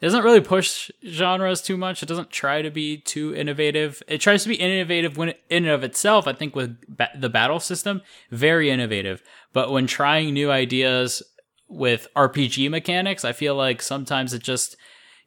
[0.00, 2.02] doesn't really push genres too much.
[2.02, 4.00] It doesn't try to be too innovative.
[4.06, 6.28] It tries to be innovative when in and of itself.
[6.28, 9.22] I think with ba- the battle system, very innovative.
[9.52, 11.22] But when trying new ideas
[11.68, 14.76] with RPG mechanics, I feel like sometimes it just,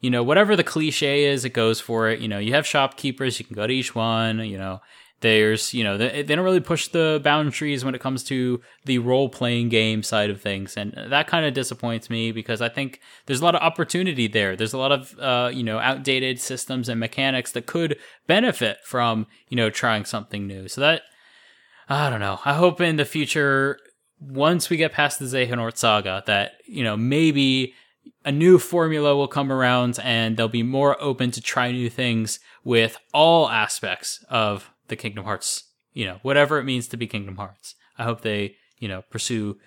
[0.01, 2.19] you know, whatever the cliche is, it goes for it.
[2.19, 4.39] You know, you have shopkeepers, you can go to each one.
[4.39, 4.81] You know,
[5.21, 8.97] there's, you know, they, they don't really push the boundaries when it comes to the
[8.97, 10.75] role playing game side of things.
[10.75, 14.55] And that kind of disappoints me because I think there's a lot of opportunity there.
[14.55, 19.27] There's a lot of, uh, you know, outdated systems and mechanics that could benefit from,
[19.49, 20.67] you know, trying something new.
[20.67, 21.03] So that,
[21.87, 22.39] I don't know.
[22.43, 23.77] I hope in the future,
[24.19, 27.75] once we get past the Xehanort saga, that, you know, maybe
[28.23, 32.39] a new formula will come around and they'll be more open to try new things
[32.63, 37.37] with all aspects of the Kingdom Hearts, you know, whatever it means to be Kingdom
[37.37, 37.75] Hearts.
[37.97, 39.57] I hope they, you know, pursue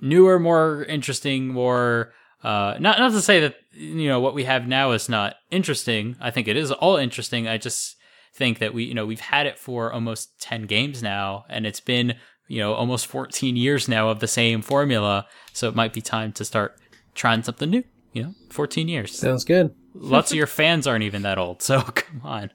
[0.00, 2.12] newer, more interesting, more
[2.44, 6.16] uh not not to say that you know what we have now is not interesting.
[6.20, 7.48] I think it is all interesting.
[7.48, 7.96] I just
[8.32, 11.80] think that we, you know, we've had it for almost 10 games now and it's
[11.80, 12.14] been,
[12.46, 15.26] you know, almost 14 years now of the same formula.
[15.52, 16.78] So it might be time to start
[17.18, 19.74] trying something new, you know, 14 years Sounds good.
[19.94, 22.50] lots of your fans aren't even that old, so come on.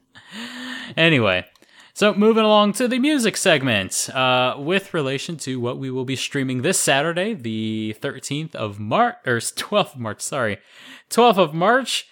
[0.96, 1.44] Anyway,
[1.92, 6.16] so moving along to the music segment, uh, with relation to what we will be
[6.16, 10.58] streaming this Saturday, the 13th of March, or 12th of March, sorry,
[11.10, 12.08] 12th of March.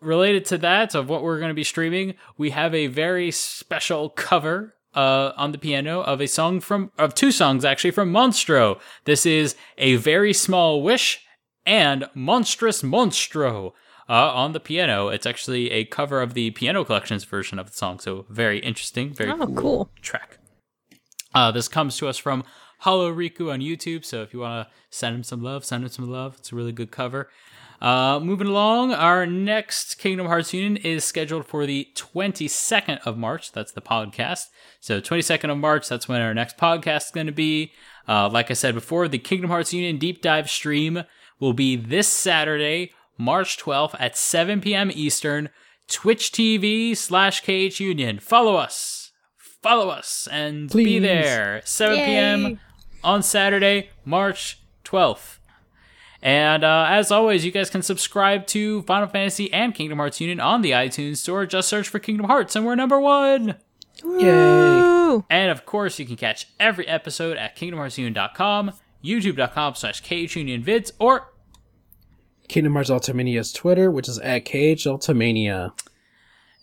[0.00, 4.08] related to that of what we're going to be streaming, we have a very special
[4.10, 8.80] cover uh, on the piano of a song from of two songs actually from Monstro.
[9.04, 11.20] This is a very small wish
[11.68, 13.72] and monstrous monstro.
[14.10, 17.76] Uh, on the piano, it's actually a cover of the piano collections version of the
[17.76, 17.98] song.
[17.98, 19.90] So very interesting, very Oh, cool.
[20.00, 20.38] track.
[21.34, 22.42] Uh, this comes to us from
[22.78, 24.06] Hollow Riku on YouTube.
[24.06, 26.36] So if you want to send him some love, send him some love.
[26.38, 27.28] It's a really good cover.
[27.82, 33.52] Uh, moving along, our next Kingdom Hearts Union is scheduled for the 22nd of March.
[33.52, 34.46] That's the podcast.
[34.80, 37.72] So 22nd of March, that's when our next podcast is going to be.
[38.08, 41.04] Uh, like I said before, the Kingdom Hearts Union deep dive stream
[41.40, 44.90] will be this Saturday, March 12th at 7 p.m.
[44.92, 45.48] Eastern,
[45.88, 48.18] Twitch TV slash KH Union.
[48.18, 49.12] Follow us.
[49.36, 51.62] Follow us and be there.
[51.64, 52.60] 7 p.m
[53.02, 55.38] on Saturday, March 12th.
[56.20, 60.40] And uh, as always, you guys can subscribe to Final Fantasy and Kingdom Hearts Union
[60.40, 61.46] on the iTunes Store.
[61.46, 63.54] Just search for Kingdom Hearts, and we're number one.
[64.04, 65.20] Yay.
[65.30, 68.72] And of course, you can catch every episode at KingdomHeartsUnion.com,
[69.04, 71.32] YouTube.com slash KHUnionVids, or
[72.48, 75.72] Kingdom Hearts Ultimania's Twitter, which is at KH Ultimania.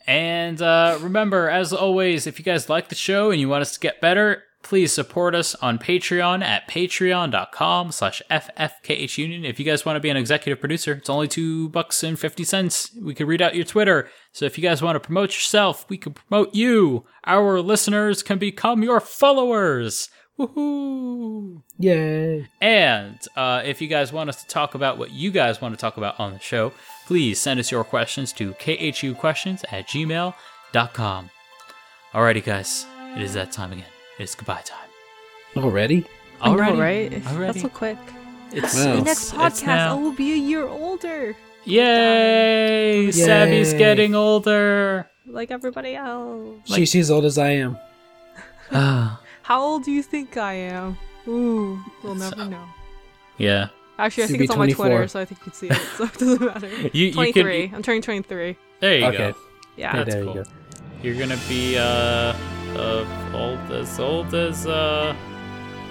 [0.08, 3.74] And uh, remember, as always, if you guys like the show and you want us
[3.74, 9.48] to get better, please support us on Patreon at patreon.com slash ffkhunion.
[9.48, 12.44] If you guys want to be an executive producer, it's only two bucks and fifty
[12.44, 12.92] cents.
[13.00, 14.10] We could read out your Twitter.
[14.32, 17.06] So if you guys want to promote yourself, we can promote you.
[17.26, 20.10] Our listeners can become your followers.
[20.38, 21.62] Woohoo!
[21.80, 22.48] Yay.
[22.62, 25.80] And uh, if you guys want us to talk about what you guys want to
[25.80, 26.74] talk about on the show,
[27.08, 31.30] please send us your questions to khuquestions at gmail.com.
[32.14, 33.86] Alrighty, guys, it is that time again.
[34.20, 34.90] It's goodbye time.
[35.58, 36.06] Already?
[36.42, 37.12] I know, Alrighty, right?
[37.12, 37.40] alrighty.
[37.40, 37.98] That's so quick.
[38.52, 38.84] It's, Wow.
[38.84, 39.98] The it's- next it's podcast, I now.
[40.00, 43.10] will be a year older, Yay!
[43.12, 43.80] Savvy's Yay.
[43.80, 45.10] getting older.
[45.28, 46.60] like everybody else.
[46.66, 47.78] she's as old as I am.
[48.72, 50.98] Ah, How old do you think I am?
[51.28, 52.66] Ooh, we'll never So- know.
[53.38, 53.68] yeah.
[54.00, 55.78] Actually, I think be it's on my Twitter, so I think you can see it,
[55.98, 56.68] so it doesn't matter.
[56.94, 57.72] You- you could- 23.
[57.76, 58.58] I'm turning 23.
[58.80, 59.18] There you okay.
[59.18, 59.36] go.
[59.78, 59.96] Yeah.
[59.98, 60.36] That's there cool.
[60.36, 60.50] you go.
[61.04, 62.34] You're gonna be uh,
[62.76, 65.16] uh old as old as uh.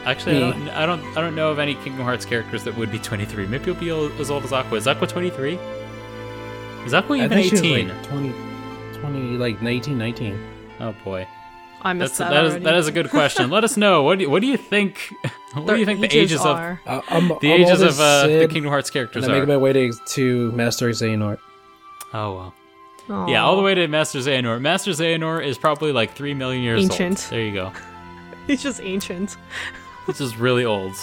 [0.04, 1.16] Actually, I don't, I don't.
[1.16, 3.46] I don't know of any Kingdom Hearts characters that would be 23.
[3.46, 4.78] Maybe you'll be old, as old as Aqua.
[4.78, 5.58] Is Aqua 23?
[6.84, 7.88] Is Aqua I even think she was 18?
[7.88, 8.32] like 20,
[9.00, 10.38] 20, like 19, 19.
[10.80, 11.24] Oh boy,
[11.84, 13.50] I missed that's that That is, that is a good question.
[13.50, 14.02] Let us know.
[14.02, 15.12] What do you, what do you think?
[15.54, 16.80] What do you think the ages of are?
[16.84, 19.54] Uh, I'm, the I'm ages of as uh, the Kingdom Hearts characters and I'm making
[19.54, 21.38] my way to, to Master Xehanort.
[22.12, 22.52] Oh
[23.08, 23.28] well.
[23.28, 24.60] Yeah, all the way to Master Xehanort.
[24.60, 27.20] Master Xehanort is probably like three million years Ancient.
[27.20, 27.30] old.
[27.30, 27.72] There you go.
[28.48, 29.36] He's just ancient.
[30.08, 30.96] This just really old.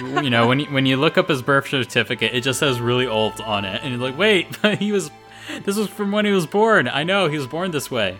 [0.00, 3.06] You know, when you, when you look up his birth certificate, it just says really
[3.06, 5.10] old on it, and you're like, wait, he was.
[5.64, 6.88] This was from when he was born.
[6.88, 8.16] I know he was born this way.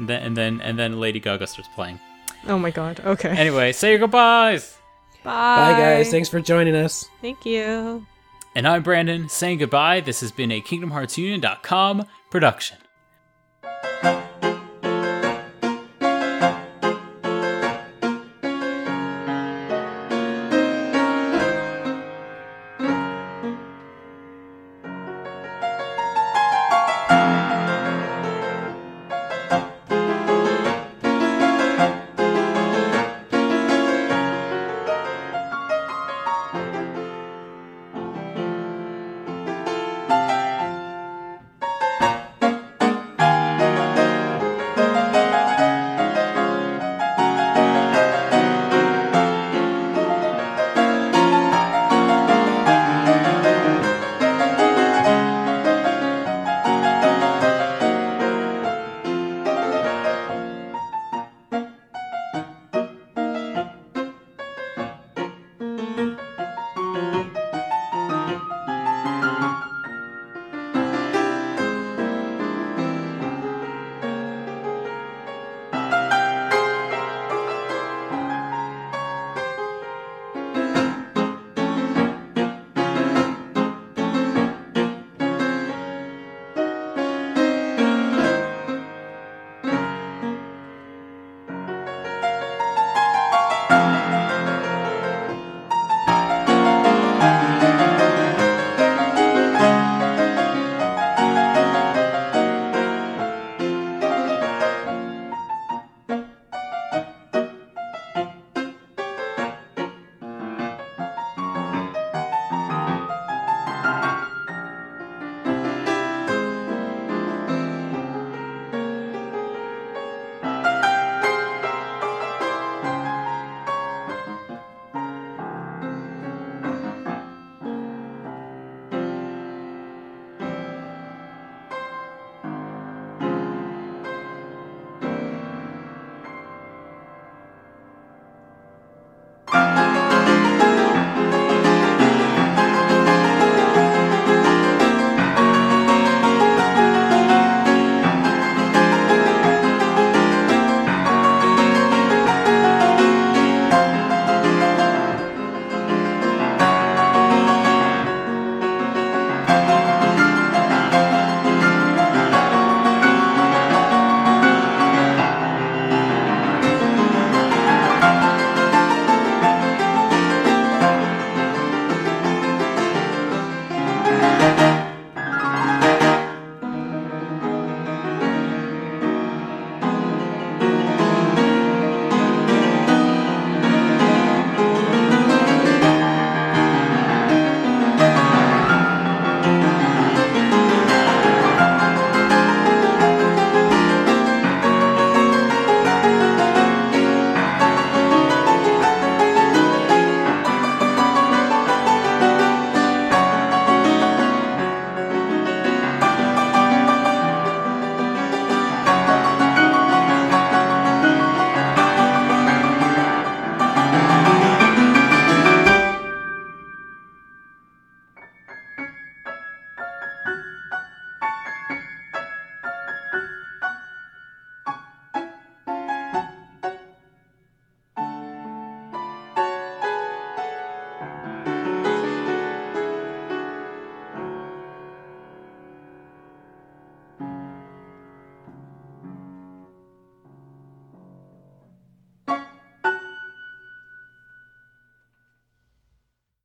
[0.00, 2.00] And then and then and then Lady Gaga starts playing.
[2.48, 3.00] Oh my god.
[3.04, 3.28] Okay.
[3.28, 4.78] Anyway, say your goodbyes.
[5.22, 5.72] Bye.
[5.72, 6.10] Bye, guys.
[6.10, 7.04] Thanks for joining us.
[7.20, 8.06] Thank you.
[8.54, 10.00] And I'm Brandon saying goodbye.
[10.00, 12.78] This has been a KingdomHeartsUnion.com production.